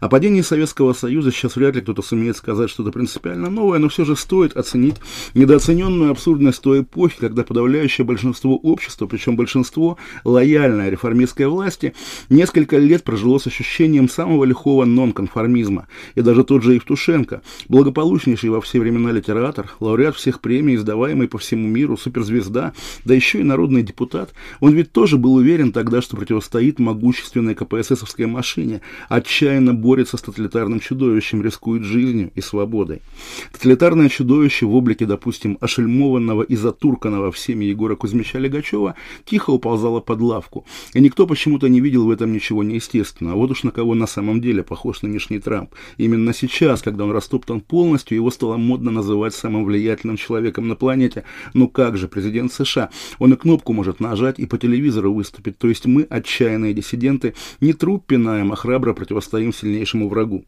О 0.00 0.08
падении 0.08 0.42
Советского 0.42 0.92
Союза 0.92 1.32
сейчас 1.32 1.56
вряд 1.56 1.74
ли 1.74 1.80
кто-то 1.80 2.02
сумеет 2.02 2.36
сказать 2.36 2.70
что-то 2.70 2.92
принципиально 2.92 3.50
новое, 3.50 3.78
но 3.78 3.88
все 3.88 4.04
же 4.04 4.16
стоит 4.16 4.56
оценить 4.56 4.96
недооцененную 5.34 6.10
абсурдность 6.10 6.62
той 6.62 6.82
эпохи, 6.82 7.16
когда 7.18 7.42
подавляющее 7.42 8.04
большинство 8.04 8.56
общества, 8.56 9.06
причем 9.06 9.36
большинство 9.36 9.98
лояльное 10.24 10.90
реформистской 10.90 11.46
власти, 11.46 11.94
несколько 12.28 12.78
лет 12.78 13.02
прожило 13.02 13.38
с 13.38 13.46
ощущением 13.46 14.08
самого 14.08 14.44
лихого 14.44 14.84
нонконформизма. 14.84 15.88
И 16.14 16.20
даже 16.20 16.44
тот 16.44 16.62
же 16.62 16.74
Евтушенко, 16.74 17.42
благополучнейший 17.68 18.50
во 18.50 18.60
все 18.60 18.80
времена 18.80 19.12
литератор, 19.12 19.72
лауреат 19.80 20.16
всех 20.16 20.40
премий, 20.40 20.76
издаваемый 20.76 21.28
по 21.28 21.38
всему 21.38 21.68
миру, 21.68 21.96
суперзвезда, 21.96 22.72
да 23.04 23.14
еще 23.14 23.40
и 23.40 23.44
народный 23.44 23.82
депутат, 23.82 24.32
он 24.60 24.74
ведь 24.74 24.92
тоже 24.92 25.16
был 25.16 25.34
уверен 25.34 25.72
тогда, 25.72 26.00
что 26.00 26.16
противостоит 26.16 26.78
могущественной 26.78 27.54
КПССовской 27.54 28.26
машине, 28.26 28.80
отчаянно 29.08 29.55
отчаянно 29.56 29.74
борется 29.74 30.16
с 30.16 30.22
тоталитарным 30.22 30.80
чудовищем, 30.80 31.42
рискует 31.42 31.82
жизнью 31.82 32.30
и 32.34 32.40
свободой. 32.40 33.00
Тоталитарное 33.52 34.08
чудовище 34.08 34.66
в 34.66 34.74
облике, 34.74 35.06
допустим, 35.06 35.56
ошельмованного 35.60 36.42
и 36.42 36.56
затурканного 36.56 37.30
всеми 37.30 37.64
Егора 37.64 37.96
Кузьмича 37.96 38.38
Легачева 38.38 38.94
тихо 39.24 39.50
уползало 39.50 40.00
под 40.00 40.20
лавку, 40.20 40.64
и 40.94 41.00
никто 41.00 41.26
почему-то 41.26 41.68
не 41.68 41.80
видел 41.80 42.04
в 42.06 42.10
этом 42.10 42.32
ничего 42.32 42.62
неестественного. 42.62 43.36
А 43.36 43.38
вот 43.38 43.50
уж 43.50 43.64
на 43.64 43.70
кого 43.70 43.94
на 43.94 44.06
самом 44.06 44.40
деле 44.40 44.62
похож 44.62 45.02
нынешний 45.02 45.38
Трамп. 45.38 45.70
Именно 45.98 46.32
сейчас, 46.34 46.82
когда 46.82 47.04
он 47.04 47.12
растоптан 47.12 47.60
полностью, 47.60 48.16
его 48.16 48.30
стало 48.30 48.56
модно 48.56 48.90
называть 48.90 49.34
самым 49.34 49.64
влиятельным 49.64 50.16
человеком 50.16 50.68
на 50.68 50.74
планете. 50.74 51.24
Ну 51.54 51.68
как 51.68 51.96
же, 51.96 52.08
президент 52.08 52.52
США, 52.52 52.90
он 53.18 53.32
и 53.32 53.36
кнопку 53.36 53.72
может 53.72 54.00
нажать 54.00 54.38
и 54.38 54.46
по 54.46 54.58
телевизору 54.58 55.14
выступить. 55.14 55.58
То 55.58 55.68
есть 55.68 55.86
мы, 55.86 56.02
отчаянные 56.02 56.74
диссиденты, 56.74 57.34
не 57.60 57.72
труп 57.72 58.06
пинаем, 58.06 58.52
а 58.52 58.56
храбро 58.56 58.92
противостоим 58.92 59.45
своим 59.52 59.52
сильнейшему 59.52 60.08
врагу. 60.08 60.44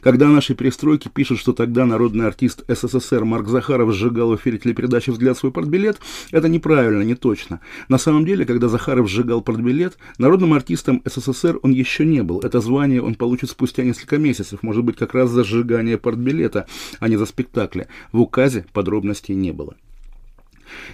Когда 0.00 0.28
наши 0.28 0.54
перестройки 0.54 1.08
пишут, 1.08 1.38
что 1.38 1.52
тогда 1.52 1.86
народный 1.86 2.26
артист 2.26 2.64
СССР 2.68 3.24
Марк 3.24 3.48
Захаров 3.48 3.92
сжигал 3.92 4.30
в 4.30 4.36
эфире 4.36 4.58
телепередачи 4.58 5.10
«Взгляд 5.10 5.36
свой 5.36 5.52
портбилет», 5.52 6.00
это 6.30 6.48
неправильно, 6.48 7.02
не 7.02 7.14
точно. 7.14 7.60
На 7.88 7.98
самом 7.98 8.24
деле, 8.24 8.44
когда 8.44 8.68
Захаров 8.68 9.08
сжигал 9.08 9.42
портбилет, 9.42 9.98
народным 10.18 10.52
артистом 10.52 11.02
СССР 11.04 11.58
он 11.62 11.72
еще 11.72 12.04
не 12.04 12.22
был. 12.22 12.40
Это 12.40 12.60
звание 12.60 13.02
он 13.02 13.14
получит 13.14 13.50
спустя 13.50 13.84
несколько 13.84 14.18
месяцев, 14.18 14.62
может 14.62 14.84
быть, 14.84 14.96
как 14.96 15.14
раз 15.14 15.30
за 15.30 15.44
сжигание 15.44 15.98
портбилета, 15.98 16.66
а 17.00 17.08
не 17.08 17.16
за 17.16 17.26
спектакли. 17.26 17.88
В 18.12 18.20
указе 18.20 18.64
подробностей 18.72 19.34
не 19.34 19.52
было. 19.52 19.74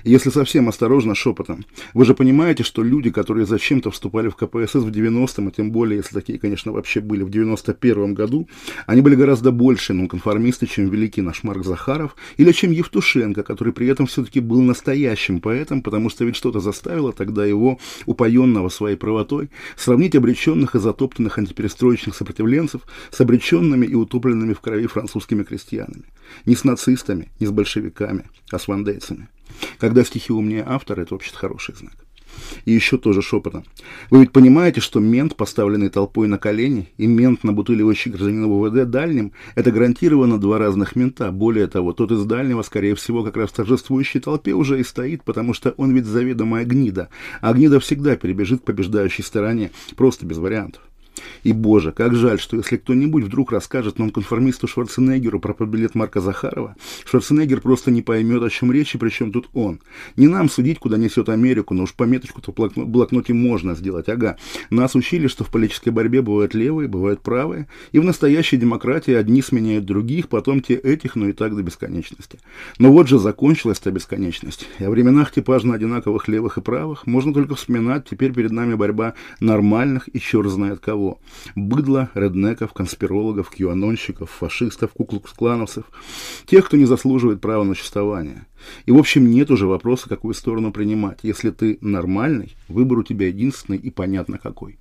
Если 0.05 0.31
совсем 0.31 0.69
осторожно, 0.69 1.15
шепотом. 1.15 1.65
Вы 1.95 2.05
же 2.05 2.15
понимаете, 2.15 2.63
что 2.63 2.83
люди, 2.83 3.11
которые 3.11 3.47
зачем-то 3.47 3.91
вступали 3.91 4.29
в 4.29 4.37
КПСС 4.37 4.77
в 4.77 4.89
90-м, 4.89 5.49
и 5.49 5.53
тем 5.53 5.71
более, 5.71 5.99
если 5.99 6.15
такие, 6.15 6.39
конечно, 6.39 6.73
вообще 6.73 7.01
были 7.01 7.23
в 7.23 7.29
91-м 7.29 8.15
году, 8.15 8.49
они 8.87 9.01
были 9.01 9.15
гораздо 9.15 9.51
больше 9.51 9.93
нонконформисты, 9.93 10.67
чем 10.67 10.89
великий 10.89 11.23
наш 11.23 11.43
Марк 11.43 11.65
Захаров, 11.65 12.17
или 12.37 12.53
чем 12.53 12.71
Евтушенко, 12.71 13.43
который 13.43 13.73
при 13.73 13.89
этом 13.89 14.07
все-таки 14.07 14.41
был 14.41 14.63
настоящим 14.63 15.41
поэтом, 15.41 15.83
потому 15.83 16.11
что 16.11 16.25
ведь 16.25 16.37
что-то 16.37 16.61
заставило 16.61 17.13
тогда 17.13 17.45
его, 17.45 17.79
упоенного 18.07 18.69
своей 18.69 18.97
правотой, 18.97 19.51
сравнить 19.77 20.15
обреченных 20.15 20.75
и 20.75 20.79
затоптанных 20.79 21.39
антиперестроечных 21.39 22.15
сопротивленцев 22.15 22.83
с 23.11 23.21
обреченными 23.21 23.87
и 23.87 23.95
утопленными 23.95 24.53
в 24.53 24.61
крови 24.61 24.87
французскими 24.87 25.43
крестьянами. 25.43 26.05
Не 26.47 26.55
с 26.55 26.65
нацистами, 26.65 27.29
не 27.41 27.47
с 27.47 27.51
большевиками, 27.51 28.25
а 28.51 28.59
с 28.59 28.69
вандейцами. 28.69 29.29
Когда 29.79 30.05
стихи 30.05 30.33
умнее 30.33 30.65
автора, 30.67 31.03
это 31.03 31.15
вообще 31.15 31.35
хороший 31.35 31.75
знак. 31.75 31.95
И 32.65 32.73
еще 32.73 32.99
тоже 32.99 33.23
шепотом. 33.23 33.65
Вы 34.11 34.21
ведь 34.21 34.33
понимаете, 34.33 34.81
что 34.81 35.01
мент, 35.01 35.37
поставленный 35.37 35.89
толпой 35.89 36.29
на 36.29 36.39
колени, 36.39 36.89
и 36.97 37.07
мент, 37.07 37.45
набутыливающий 37.45 38.11
гражданина 38.11 38.49
ВВД 38.49 38.89
дальним, 38.89 39.33
это 39.55 39.71
гарантированно 39.71 40.39
два 40.39 40.59
разных 40.59 40.97
мента. 40.97 41.31
Более 41.33 41.67
того, 41.67 41.93
тот 41.93 42.13
из 42.13 42.25
дальнего, 42.25 42.63
скорее 42.63 42.95
всего, 42.95 43.25
как 43.25 43.37
раз 43.37 43.51
в 43.51 43.55
торжествующей 43.55 44.21
толпе 44.21 44.53
уже 44.53 44.81
и 44.81 44.85
стоит, 44.85 45.25
потому 45.25 45.55
что 45.55 45.71
он 45.77 45.95
ведь 45.95 46.07
заведомая 46.07 46.65
гнида. 46.65 47.09
А 47.41 47.53
гнида 47.53 47.81
всегда 47.81 48.17
перебежит 48.17 48.63
к 48.63 48.65
побеждающей 48.65 49.25
стороне, 49.25 49.71
просто 49.97 50.27
без 50.27 50.39
вариантов. 50.39 50.83
И, 51.43 51.53
боже, 51.53 51.93
как 51.93 52.15
жаль, 52.15 52.39
что 52.39 52.57
если 52.57 52.77
кто-нибудь 52.77 53.25
вдруг 53.25 53.53
расскажет 53.53 53.99
нонконформисту 53.99 54.67
Шварценеггеру 54.67 55.41
про 55.41 55.55
побилет 55.55 55.95
Марка 55.95 56.21
Захарова, 56.21 56.77
Шварценеггер 57.05 57.61
просто 57.61 57.91
не 57.91 58.03
поймет, 58.03 58.43
о 58.43 58.51
чем 58.51 58.73
речь 58.73 58.95
и 58.95 58.99
при 58.99 59.11
чем 59.11 59.33
тут 59.33 59.49
он. 59.55 59.81
Не 60.17 60.29
нам 60.29 60.49
судить, 60.49 60.79
куда 60.79 60.97
несет 60.97 61.29
Америку, 61.29 61.75
но 61.75 61.85
уж 61.85 61.95
пометочку-то 61.95 62.53
в 62.53 62.87
блокноте 62.87 63.35
можно 63.35 63.75
сделать, 63.75 64.09
ага. 64.09 64.37
Нас 64.71 64.95
учили, 64.95 65.27
что 65.29 65.45
в 65.45 65.51
политической 65.51 65.91
борьбе 65.91 66.23
бывают 66.23 66.55
левые, 66.55 66.89
бывают 66.89 67.21
правые, 67.21 67.69
и 67.93 67.99
в 67.99 68.05
настоящей 68.05 68.57
демократии 68.57 69.13
одни 69.13 69.43
сменяют 69.43 69.85
других, 69.85 70.29
потом 70.29 70.61
те 70.61 70.75
этих, 70.75 71.17
но 71.17 71.29
и 71.29 71.33
так 71.33 71.55
до 71.55 71.63
бесконечности. 71.63 72.39
Но 72.79 72.93
вот 72.93 73.09
же 73.09 73.19
закончилась 73.19 73.79
та 73.79 73.91
бесконечность. 73.91 74.67
И 74.79 74.85
о 74.85 74.91
временах 74.91 75.33
типажно 75.33 75.75
одинаковых 75.75 76.29
левых 76.29 76.59
и 76.59 76.61
правых 76.61 77.07
можно 77.07 77.33
только 77.33 77.55
вспоминать, 77.55 78.09
теперь 78.09 78.33
перед 78.33 78.51
нами 78.51 78.75
борьба 78.75 79.15
нормальных 79.41 80.09
и 80.13 80.21
черт 80.21 80.51
знает 80.51 80.81
кого. 80.81 81.18
Быдло, 81.55 82.11
реднеков, 82.15 82.73
конспирологов, 82.73 83.51
кьюанонщиков, 83.51 84.31
фашистов, 84.31 84.91
куклукс-клановцев. 84.93 85.85
Тех, 86.47 86.67
кто 86.67 86.77
не 86.77 86.85
заслуживает 86.85 87.41
права 87.41 87.65
на 87.65 87.75
существование. 87.75 88.47
И, 88.87 88.91
в 88.91 88.99
общем, 88.99 89.31
нет 89.31 89.51
уже 89.51 89.67
вопроса, 89.67 90.09
какую 90.09 90.35
сторону 90.35 90.73
принимать. 90.73 91.21
Если 91.23 91.51
ты 91.51 91.79
нормальный, 91.81 92.57
выбор 92.69 92.99
у 92.99 93.03
тебя 93.03 93.29
единственный 93.29 93.79
и 93.79 93.91
понятно 93.91 94.39
какой. 94.39 94.79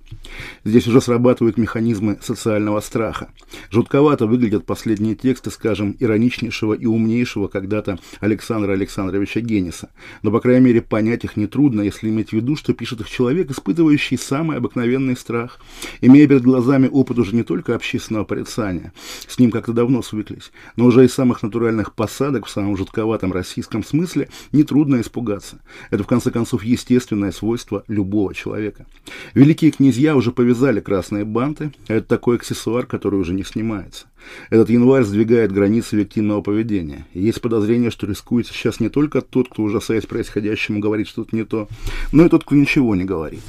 Здесь 0.64 0.86
уже 0.86 1.00
срабатывают 1.00 1.58
механизмы 1.58 2.18
социального 2.20 2.80
страха. 2.80 3.30
Жутковато 3.70 4.26
выглядят 4.26 4.66
последние 4.66 5.14
тексты, 5.14 5.50
скажем, 5.50 5.96
ироничнейшего 5.98 6.74
и 6.74 6.86
умнейшего 6.86 7.48
когда-то 7.48 7.98
Александра 8.20 8.72
Александровича 8.72 9.40
Генниса. 9.40 9.90
Но, 10.22 10.30
по 10.30 10.40
крайней 10.40 10.66
мере, 10.66 10.82
понять 10.82 11.24
их 11.24 11.36
нетрудно, 11.36 11.82
если 11.82 12.08
иметь 12.08 12.30
в 12.30 12.32
виду, 12.32 12.56
что 12.56 12.72
пишет 12.74 13.00
их 13.00 13.10
человек, 13.10 13.50
испытывающий 13.50 14.18
самый 14.18 14.56
обыкновенный 14.56 15.16
страх, 15.16 15.60
имея 16.00 16.26
перед 16.26 16.42
глазами 16.42 16.88
опыт 16.90 17.18
уже 17.18 17.34
не 17.34 17.42
только 17.42 17.74
общественного 17.74 18.24
порицания, 18.24 18.92
с 19.26 19.38
ним 19.38 19.50
как-то 19.50 19.72
давно 19.72 20.02
свыклись, 20.02 20.52
но 20.76 20.86
уже 20.86 21.04
и 21.04 21.08
самых 21.08 21.42
натуральных 21.42 21.94
посадок 21.94 22.46
в 22.46 22.50
самом 22.50 22.76
жутковатом 22.76 23.32
российском 23.32 23.67
физическом 23.68 23.84
смысле 23.84 24.28
нетрудно 24.52 25.00
испугаться. 25.00 25.60
Это, 25.90 26.02
в 26.02 26.06
конце 26.06 26.30
концов, 26.30 26.64
естественное 26.64 27.32
свойство 27.32 27.84
любого 27.88 28.34
человека. 28.34 28.86
Великие 29.34 29.70
князья 29.70 30.16
уже 30.16 30.32
повязали 30.32 30.80
красные 30.80 31.24
банты, 31.24 31.72
а 31.88 31.94
это 31.94 32.06
такой 32.06 32.36
аксессуар, 32.36 32.86
который 32.86 33.20
уже 33.20 33.34
не 33.34 33.44
снимается. 33.44 34.06
Этот 34.50 34.70
январь 34.70 35.04
сдвигает 35.04 35.52
границы 35.52 35.96
виктимного 35.96 36.42
поведения. 36.42 37.06
И 37.14 37.20
есть 37.20 37.40
подозрение, 37.40 37.90
что 37.90 38.06
рискует 38.06 38.46
сейчас 38.46 38.80
не 38.80 38.88
только 38.88 39.20
тот, 39.20 39.48
кто, 39.48 39.62
ужасаясь 39.62 40.06
происходящему, 40.06 40.80
говорит 40.80 41.08
что-то 41.08 41.34
не 41.34 41.44
то, 41.44 41.68
но 42.12 42.26
и 42.26 42.28
тот, 42.28 42.44
кто 42.44 42.54
ничего 42.54 42.94
не 42.94 43.04
говорит. 43.04 43.42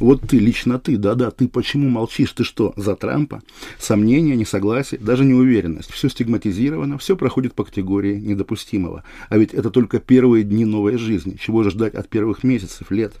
Вот 0.00 0.22
ты, 0.22 0.38
лично 0.38 0.78
ты, 0.78 0.96
да-да, 0.96 1.30
ты 1.30 1.48
почему 1.48 1.88
молчишь? 1.88 2.32
Ты 2.32 2.44
что, 2.44 2.72
за 2.76 2.96
Трампа? 2.96 3.42
Сомнения, 3.78 4.36
несогласие, 4.36 5.00
даже 5.00 5.24
неуверенность. 5.24 5.90
Все 5.90 6.08
стигматизировано, 6.08 6.98
все 6.98 7.16
проходит 7.16 7.54
по 7.54 7.64
категории 7.64 8.16
недопустимого. 8.16 9.04
А 9.28 9.38
ведь 9.38 9.54
это 9.54 9.70
только 9.70 9.98
первые 9.98 10.44
дни 10.44 10.64
новой 10.64 10.96
жизни. 10.98 11.36
Чего 11.40 11.62
же 11.62 11.70
ждать 11.70 11.94
от 11.94 12.08
первых 12.08 12.44
месяцев, 12.44 12.90
лет? 12.90 13.14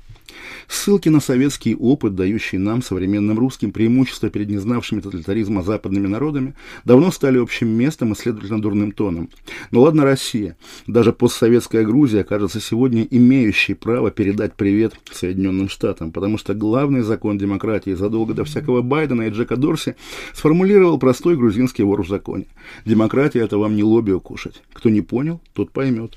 Ссылки 0.68 1.08
на 1.08 1.20
советский 1.20 1.74
опыт, 1.74 2.14
дающий 2.14 2.58
нам, 2.58 2.82
современным 2.82 3.38
русским, 3.38 3.72
преимущество 3.72 4.30
перед 4.30 4.48
незнавшими 4.48 5.00
тоталитаризма 5.00 5.62
западными 5.62 6.06
народами, 6.06 6.54
давно 6.84 7.10
стали 7.10 7.38
общим 7.38 7.68
местом 7.68 8.12
и, 8.12 8.16
следовательно, 8.16 8.60
дурным 8.60 8.92
тоном. 8.92 9.28
Но 9.70 9.82
ладно 9.82 10.04
Россия, 10.04 10.56
даже 10.86 11.12
постсоветская 11.12 11.84
Грузия, 11.84 12.24
кажется, 12.24 12.60
сегодня 12.60 13.02
имеющей 13.02 13.74
право 13.74 14.10
передать 14.10 14.54
привет 14.54 14.94
Соединенным 15.12 15.68
Штатам, 15.68 16.12
потому 16.12 16.38
что 16.38 16.54
главный 16.54 17.02
закон 17.02 17.38
демократии 17.38 17.94
задолго 17.94 18.34
до 18.34 18.44
всякого 18.44 18.82
Байдена 18.82 19.22
и 19.22 19.30
Джека 19.30 19.56
Дорси 19.56 19.96
сформулировал 20.34 20.98
простой 20.98 21.36
грузинский 21.36 21.82
вор 21.82 22.04
в 22.04 22.08
законе. 22.08 22.46
Демократия– 22.84 23.40
это 23.44 23.58
вам 23.58 23.76
не 23.76 23.82
лобби 23.82 24.12
укушать. 24.12 24.62
Кто 24.72 24.90
не 24.90 25.00
понял, 25.00 25.40
тот 25.52 25.70
поймет. 25.70 26.16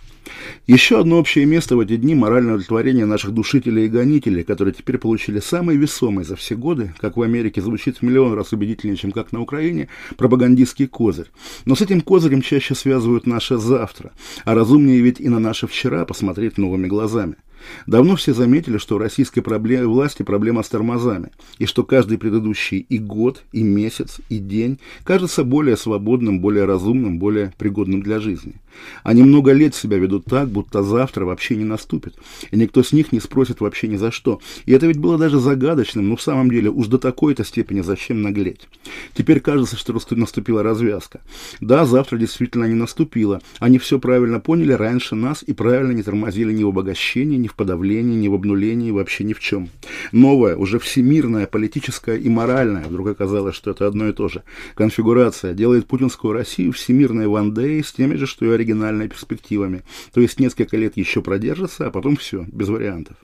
Еще 0.67 0.99
одно 0.99 1.17
общее 1.17 1.45
место 1.45 1.75
в 1.75 1.79
эти 1.79 1.95
дни– 1.95 2.15
моральное 2.15 2.53
удовлетворение 2.53 3.05
наших 3.05 3.31
душителей 3.31 3.85
и 3.85 3.89
гонителей, 3.89 4.43
которые 4.43 4.73
теперь 4.73 4.97
получили 4.97 5.39
самый 5.39 5.77
весомый 5.77 6.25
за 6.25 6.35
все 6.35 6.55
годы, 6.55 6.93
как 6.99 7.17
в 7.17 7.21
Америке 7.21 7.61
звучит 7.61 7.97
в 7.97 8.01
миллион 8.03 8.33
раз 8.33 8.53
убедительнее, 8.53 8.97
чем 8.97 9.11
как 9.11 9.31
на 9.31 9.41
Украине, 9.41 9.87
пропагандистский 10.17 10.87
козырь. 10.87 11.27
Но 11.65 11.75
с 11.75 11.81
этим 11.81 12.01
козырем 12.01 12.41
чаще 12.41 12.75
связывают 12.75 13.25
наше 13.25 13.57
завтра, 13.57 14.11
а 14.45 14.53
разумнее 14.53 15.01
ведь 15.01 15.19
и 15.19 15.29
на 15.29 15.39
наше 15.39 15.67
вчера 15.67 16.05
посмотреть 16.05 16.57
новыми 16.57 16.87
глазами. 16.87 17.35
Давно 17.87 18.15
все 18.15 18.33
заметили, 18.33 18.77
что 18.77 18.95
у 18.95 18.99
российской 18.99 19.41
проблемы, 19.41 19.87
власти 19.87 20.23
проблема 20.23 20.63
с 20.63 20.69
тормозами, 20.69 21.29
и 21.57 21.65
что 21.65 21.83
каждый 21.83 22.17
предыдущий 22.17 22.79
и 22.79 22.97
год, 22.97 23.43
и 23.51 23.63
месяц, 23.63 24.19
и 24.29 24.37
день 24.37 24.79
кажется 25.03 25.43
более 25.43 25.77
свободным, 25.77 26.39
более 26.39 26.65
разумным, 26.65 27.19
более 27.19 27.53
пригодным 27.57 28.01
для 28.01 28.19
жизни. 28.19 28.55
Они 29.03 29.23
много 29.23 29.51
лет 29.51 29.75
себя 29.75 29.97
ведут 29.97 30.25
так, 30.25 30.49
будто 30.49 30.83
завтра 30.83 31.25
вообще 31.25 31.55
не 31.55 31.65
наступит, 31.65 32.15
и 32.51 32.57
никто 32.57 32.83
с 32.83 32.91
них 32.91 33.11
не 33.11 33.19
спросит 33.19 33.61
вообще 33.61 33.87
ни 33.87 33.97
за 33.97 34.11
что. 34.11 34.39
И 34.65 34.71
это 34.71 34.87
ведь 34.87 34.97
было 34.97 35.17
даже 35.17 35.39
загадочным, 35.39 36.09
но 36.09 36.15
в 36.15 36.21
самом 36.21 36.49
деле 36.49 36.69
уж 36.69 36.87
до 36.87 36.97
такой-то 36.97 37.43
степени 37.43 37.81
зачем 37.81 38.21
наглеть. 38.21 38.67
Теперь 39.13 39.39
кажется, 39.39 39.77
что 39.77 39.93
наступила 40.15 40.63
развязка. 40.63 41.21
Да, 41.59 41.85
завтра 41.85 42.17
действительно 42.17 42.65
не 42.65 42.75
наступила. 42.75 43.41
Они 43.59 43.79
все 43.79 43.99
правильно 43.99 44.39
поняли 44.39 44.73
раньше 44.73 45.15
нас 45.15 45.43
и 45.45 45.53
правильно 45.53 45.91
не 45.91 46.03
тормозили 46.03 46.53
ни 46.53 46.63
в 46.63 46.67
обогащении, 46.67 47.37
ни 47.37 47.47
в 47.47 47.55
подавлении, 47.55 48.15
ни 48.15 48.27
в 48.27 48.33
обнулении, 48.33 48.91
вообще 48.91 49.23
ни 49.23 49.33
в 49.33 49.39
чем. 49.39 49.69
Новая, 50.11 50.55
уже 50.55 50.79
всемирная, 50.79 51.47
политическая 51.47 52.17
и 52.17 52.29
моральная, 52.29 52.85
вдруг 52.85 53.09
оказалось, 53.09 53.55
что 53.55 53.71
это 53.71 53.87
одно 53.87 54.09
и 54.09 54.13
то 54.13 54.27
же, 54.27 54.43
конфигурация 54.75 55.53
делает 55.53 55.87
путинскую 55.87 56.33
Россию 56.33 56.71
всемирной 56.71 57.27
вандеей 57.27 57.83
с 57.83 57.91
теми 57.91 58.15
же, 58.15 58.25
что 58.25 58.45
и 58.45 58.49
оригинальными 58.69 59.07
перспективами. 59.07 59.83
То 60.13 60.21
есть 60.21 60.39
несколько 60.39 60.77
лет 60.77 60.97
еще 60.97 61.21
продержится, 61.21 61.87
а 61.87 61.91
потом 61.91 62.15
все, 62.15 62.45
без 62.51 62.69
вариантов. 62.69 63.17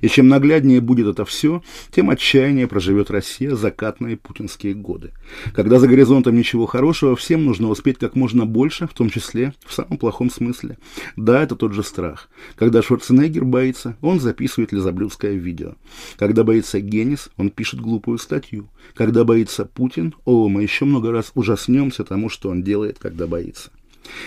И 0.00 0.08
чем 0.08 0.28
нагляднее 0.28 0.80
будет 0.80 1.06
это 1.06 1.24
все, 1.24 1.62
тем 1.90 2.10
отчаяннее 2.10 2.66
проживет 2.66 3.10
Россия 3.10 3.54
закатные 3.54 4.16
путинские 4.16 4.74
годы. 4.74 5.12
Когда 5.54 5.78
за 5.78 5.86
горизонтом 5.88 6.36
ничего 6.36 6.66
хорошего, 6.66 7.16
всем 7.16 7.44
нужно 7.44 7.68
успеть 7.68 7.98
как 7.98 8.16
можно 8.16 8.46
больше, 8.46 8.86
в 8.86 8.94
том 8.94 9.10
числе 9.10 9.54
в 9.66 9.72
самом 9.72 9.98
плохом 9.98 10.30
смысле. 10.30 10.78
Да, 11.16 11.42
это 11.42 11.54
тот 11.54 11.74
же 11.74 11.82
страх. 11.82 12.28
Когда 12.56 12.82
Шварценеггер 12.82 13.44
боится, 13.44 13.96
он 14.00 14.20
записывает 14.20 14.72
лизоблюдское 14.72 15.32
видео. 15.32 15.74
Когда 16.16 16.44
боится 16.44 16.80
Генис, 16.80 17.28
он 17.36 17.50
пишет 17.50 17.80
глупую 17.80 18.18
статью. 18.18 18.68
Когда 18.94 19.24
боится 19.24 19.66
Путин, 19.66 20.14
о, 20.24 20.48
мы 20.48 20.62
еще 20.62 20.86
много 20.86 21.12
раз 21.12 21.30
ужаснемся 21.34 22.04
тому, 22.04 22.30
что 22.30 22.48
он 22.48 22.62
делает, 22.62 22.98
когда 22.98 23.26
боится. 23.26 23.70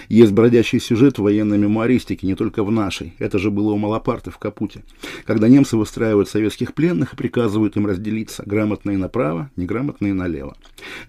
Есть 0.10 0.32
бродячий 0.32 0.80
сюжет 0.80 1.18
в 1.18 1.24
военной 1.24 1.58
мемуаристике, 1.58 2.28
не 2.28 2.36
только 2.36 2.64
в 2.64 2.72
нашей. 2.72 3.14
Это 3.20 3.40
же 3.40 3.52
было 3.52 3.74
у 3.74 3.78
Малапарты 3.78 4.32
в 4.32 4.38
Капуте. 4.38 4.84
Когда 5.26 5.48
немцы 5.48 5.78
выстраивают 5.78 6.30
советских 6.30 6.74
пленных 6.74 7.14
и 7.14 7.16
приказывают 7.16 7.78
им 7.78 7.86
разделиться. 7.86 8.44
Грамотные 8.46 8.98
направо, 8.98 9.50
неграмотные 9.56 10.14
налево. 10.14 10.56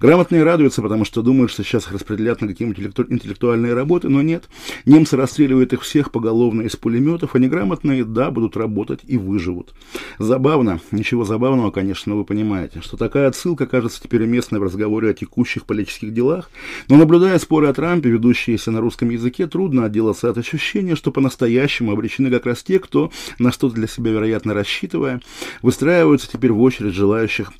Грамотные 0.01 0.45
радуются, 0.45 0.83
потому 0.83 1.05
что 1.05 1.23
думают, 1.23 1.51
что 1.51 1.63
сейчас 1.63 1.87
их 1.87 1.93
распределят 1.93 2.41
на 2.41 2.49
какие-нибудь 2.49 3.11
интеллектуальные 3.11 3.75
работы, 3.75 4.09
но 4.09 4.23
нет. 4.23 4.45
Немцы 4.85 5.17
расстреливают 5.17 5.73
их 5.73 5.83
всех 5.83 6.11
поголовно 6.11 6.63
из 6.63 6.77
пулеметов, 6.77 7.35
а 7.35 7.39
неграмотные, 7.39 8.05
да, 8.05 8.31
будут 8.31 8.57
работать 8.57 9.01
и 9.07 9.17
выживут. 9.17 9.75
Забавно, 10.19 10.81
ничего 10.91 11.25
забавного, 11.25 11.71
конечно, 11.71 12.13
но 12.13 12.19
вы 12.19 12.25
понимаете, 12.25 12.81
что 12.81 12.97
такая 12.97 13.29
отсылка 13.29 13.67
кажется 13.67 14.03
теперь 14.03 14.25
уместной 14.25 14.61
в 14.61 14.63
разговоре 14.63 15.11
о 15.11 15.15
текущих 15.15 15.65
политических 15.65 16.13
делах, 16.13 16.51
но 16.89 16.97
наблюдая 16.97 17.39
споры 17.39 17.69
о 17.69 17.75
Трампе, 17.75 18.11
ведущие 18.11 18.59
имеющиеся 18.63 18.71
на 18.71 18.81
русском 18.81 19.11
языке, 19.11 19.47
трудно 19.47 19.85
отделаться 19.85 20.31
от 20.31 20.39
ощущения, 20.39 20.97
что 20.97 21.11
по-настоящему 21.11 21.93
обречены 21.93 22.31
как 22.31 22.47
раз 22.47 22.63
те, 22.63 22.79
кто, 22.79 23.11
на 23.39 23.53
что-то 23.53 23.75
для 23.75 23.87
себя 23.87 24.13
вероятно 24.13 24.55
рассчитывая, 24.55 25.21
выстраиваются 25.63 26.31
теперь 26.31 26.53
в 26.53 26.61
очередь 26.61 26.95
желающих 26.95 27.53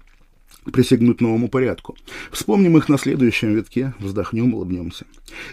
присягнуть 0.71 1.21
новому 1.21 1.49
порядку. 1.49 1.97
Вспомним 2.31 2.77
их 2.77 2.89
на 2.89 2.99
следующем 2.99 3.55
витке, 3.55 3.95
вздохнем, 3.99 4.55
улыбнемся. 4.55 5.07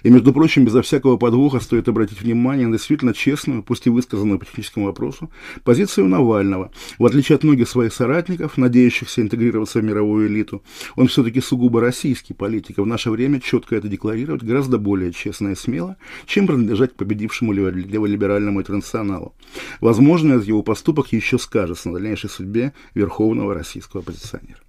И, 0.03 0.09
между 0.09 0.33
прочим, 0.33 0.65
безо 0.65 0.81
всякого 0.81 1.17
подвоха 1.17 1.59
стоит 1.59 1.87
обратить 1.87 2.21
внимание 2.21 2.67
на 2.67 2.77
действительно 2.77 3.13
честную, 3.13 3.63
пусть 3.63 3.87
и 3.87 3.89
высказанную 3.89 4.39
по 4.39 4.45
техническому 4.45 4.85
вопросу, 4.85 5.31
позицию 5.63 6.07
Навального. 6.07 6.71
В 6.97 7.05
отличие 7.05 7.35
от 7.35 7.43
многих 7.43 7.69
своих 7.69 7.93
соратников, 7.93 8.57
надеющихся 8.57 9.21
интегрироваться 9.21 9.79
в 9.79 9.83
мировую 9.83 10.27
элиту, 10.27 10.63
он 10.95 11.07
все-таки 11.07 11.41
сугубо 11.41 11.81
российский 11.81 12.33
политик, 12.33 12.77
и 12.77 12.81
в 12.81 12.85
наше 12.85 13.09
время 13.09 13.39
четко 13.39 13.75
это 13.75 13.87
декларировать 13.87 14.43
гораздо 14.43 14.77
более 14.77 15.11
честно 15.11 15.49
и 15.49 15.55
смело, 15.55 15.97
чем 16.25 16.47
принадлежать 16.47 16.93
к 16.93 16.95
победившему 16.95 17.53
леволиберальному 17.53 18.59
интернационалу. 18.59 19.33
Возможно, 19.81 20.33
этот 20.33 20.47
его 20.47 20.61
поступок 20.61 21.11
еще 21.13 21.39
скажется 21.39 21.89
на 21.89 21.95
дальнейшей 21.95 22.29
судьбе 22.29 22.73
верховного 22.93 23.53
российского 23.53 24.01
оппозиционера. 24.01 24.59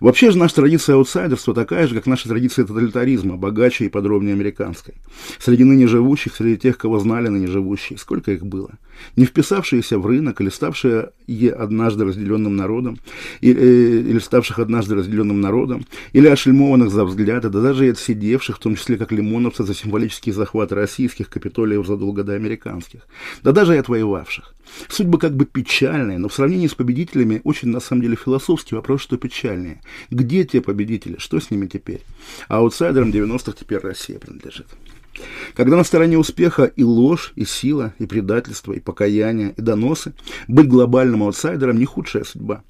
Вообще 0.00 0.30
же 0.30 0.38
наша 0.38 0.56
традиция 0.56 0.96
аутсайдерства 0.96 1.54
такая 1.54 1.86
же, 1.86 1.94
как 1.94 2.06
наша 2.06 2.28
традиция 2.28 2.64
тоталитаризма, 2.64 3.36
богаче 3.36 3.86
и 3.86 3.88
подробнее 3.88 4.34
американской. 4.34 4.94
Среди 5.38 5.64
ныне 5.64 5.86
живущих, 5.86 6.34
среди 6.34 6.56
тех, 6.56 6.78
кого 6.78 6.98
знали 6.98 7.28
ныне 7.28 7.46
живущие, 7.46 7.98
сколько 7.98 8.32
их 8.32 8.44
было? 8.44 8.70
Не 9.16 9.24
вписавшиеся 9.24 9.98
в 9.98 10.06
рынок 10.06 10.40
или 10.40 10.50
ставшие 10.50 11.10
однажды 11.56 12.04
разделенным 12.04 12.56
народом, 12.56 12.98
или, 13.40 13.56
э, 13.56 14.00
или 14.00 14.18
ставших 14.18 14.58
однажды 14.58 14.94
разделенным 14.94 15.40
народом, 15.40 15.86
или 16.12 16.26
ошельмованных 16.26 16.90
за 16.90 17.04
взгляды, 17.04 17.48
да 17.48 17.60
даже 17.60 17.86
и 17.86 17.90
отсидевших, 17.90 18.56
в 18.56 18.60
том 18.60 18.76
числе 18.76 18.96
как 18.96 19.12
лимоновцы 19.12 19.64
за 19.64 19.74
символический 19.74 20.32
захват 20.32 20.72
российских 20.72 21.30
капитолиев 21.30 21.86
задолго 21.86 22.24
до 22.24 22.34
американских, 22.34 23.06
да 23.42 23.52
даже 23.52 23.74
и 23.74 23.78
отвоевавших. 23.78 24.54
Судьба 24.88 25.18
как 25.18 25.36
бы 25.36 25.46
печальная, 25.46 26.18
но 26.18 26.28
в 26.28 26.34
сравнении 26.34 26.66
с 26.66 26.74
победителями 26.74 27.40
очень 27.44 27.68
на 27.68 27.80
самом 27.80 28.02
деле 28.02 28.16
философский 28.16 28.74
вопрос, 28.74 29.02
что 29.02 29.16
печальнее. 29.60 29.80
Где 30.10 30.44
те 30.44 30.60
победители? 30.60 31.16
Что 31.18 31.40
с 31.40 31.50
ними 31.50 31.66
теперь? 31.66 32.02
А 32.48 32.58
аутсайдерам 32.58 33.10
90-х 33.10 33.52
теперь 33.58 33.78
Россия 33.78 34.18
принадлежит. 34.18 34.66
Когда 35.54 35.76
на 35.76 35.84
стороне 35.84 36.18
успеха 36.18 36.64
и 36.64 36.82
ложь, 36.82 37.32
и 37.36 37.44
сила, 37.44 37.92
и 37.98 38.06
предательство, 38.06 38.72
и 38.72 38.80
покаяние, 38.80 39.54
и 39.56 39.60
доносы, 39.60 40.14
быть 40.48 40.68
глобальным 40.68 41.22
аутсайдером 41.22 41.78
не 41.78 41.84
худшая 41.84 42.24
судьба. 42.24 42.62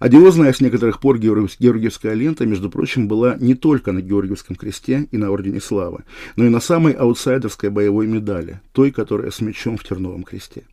Одиозная 0.00 0.52
с 0.52 0.60
некоторых 0.60 0.98
пор 0.98 1.18
Георгиевская 1.18 2.14
лента, 2.14 2.44
между 2.44 2.70
прочим, 2.70 3.06
была 3.06 3.36
не 3.38 3.54
только 3.54 3.92
на 3.92 4.00
Георгиевском 4.00 4.56
кресте 4.56 5.06
и 5.12 5.16
на 5.16 5.30
Ордене 5.30 5.60
Славы, 5.60 6.04
но 6.36 6.44
и 6.44 6.48
на 6.48 6.60
самой 6.60 6.92
аутсайдерской 6.92 7.70
боевой 7.70 8.06
медали, 8.06 8.60
той, 8.72 8.90
которая 8.90 9.30
с 9.30 9.40
мечом 9.40 9.76
в 9.76 9.84
Терновом 9.84 10.24
кресте. 10.24 10.64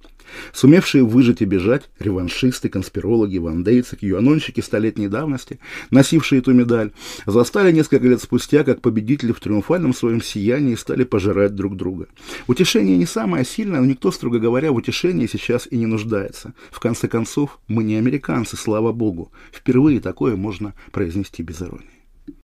Сумевшие 0.54 1.04
выжить 1.04 1.42
и 1.42 1.46
бежать, 1.46 1.90
реваншисты, 2.00 2.70
конспирологи, 2.70 3.38
вандейцы, 3.38 3.96
кьюанонщики 3.96 4.62
столетней 4.62 5.08
давности, 5.08 5.60
носившие 5.92 6.40
эту 6.40 6.54
медаль, 6.54 6.92
застали 7.26 7.72
несколько 7.72 8.08
лет 8.08 8.22
спустя, 8.22 8.64
как 8.64 8.82
победители 8.82 9.32
в 9.32 9.40
триумфальном 9.40 9.94
своем 9.94 10.22
сиянии 10.22 10.76
стали 10.76 11.04
пожирать 11.04 11.56
друг 11.56 11.76
друга. 11.76 12.08
Утешение 12.48 12.98
не 12.98 13.06
самое 13.06 13.46
сильное, 13.46 13.80
но 13.80 13.86
никто, 13.86 14.12
строго 14.12 14.40
говоря, 14.40 14.72
в 14.72 14.76
утешении 14.76 15.28
сейчас 15.28 15.68
и 15.70 15.78
не 15.78 15.86
нуждается. 15.86 16.54
В 16.72 16.80
конце 16.80 17.08
концов, 17.08 17.60
мы 17.68 17.84
не 17.84 17.96
американцы, 17.96 18.58
слава 18.58 18.92
богу. 18.92 19.32
Впервые 19.52 20.00
такое 20.00 20.36
можно 20.36 20.74
произнести 20.92 21.44
без 21.44 21.62
иронии. 21.62 21.97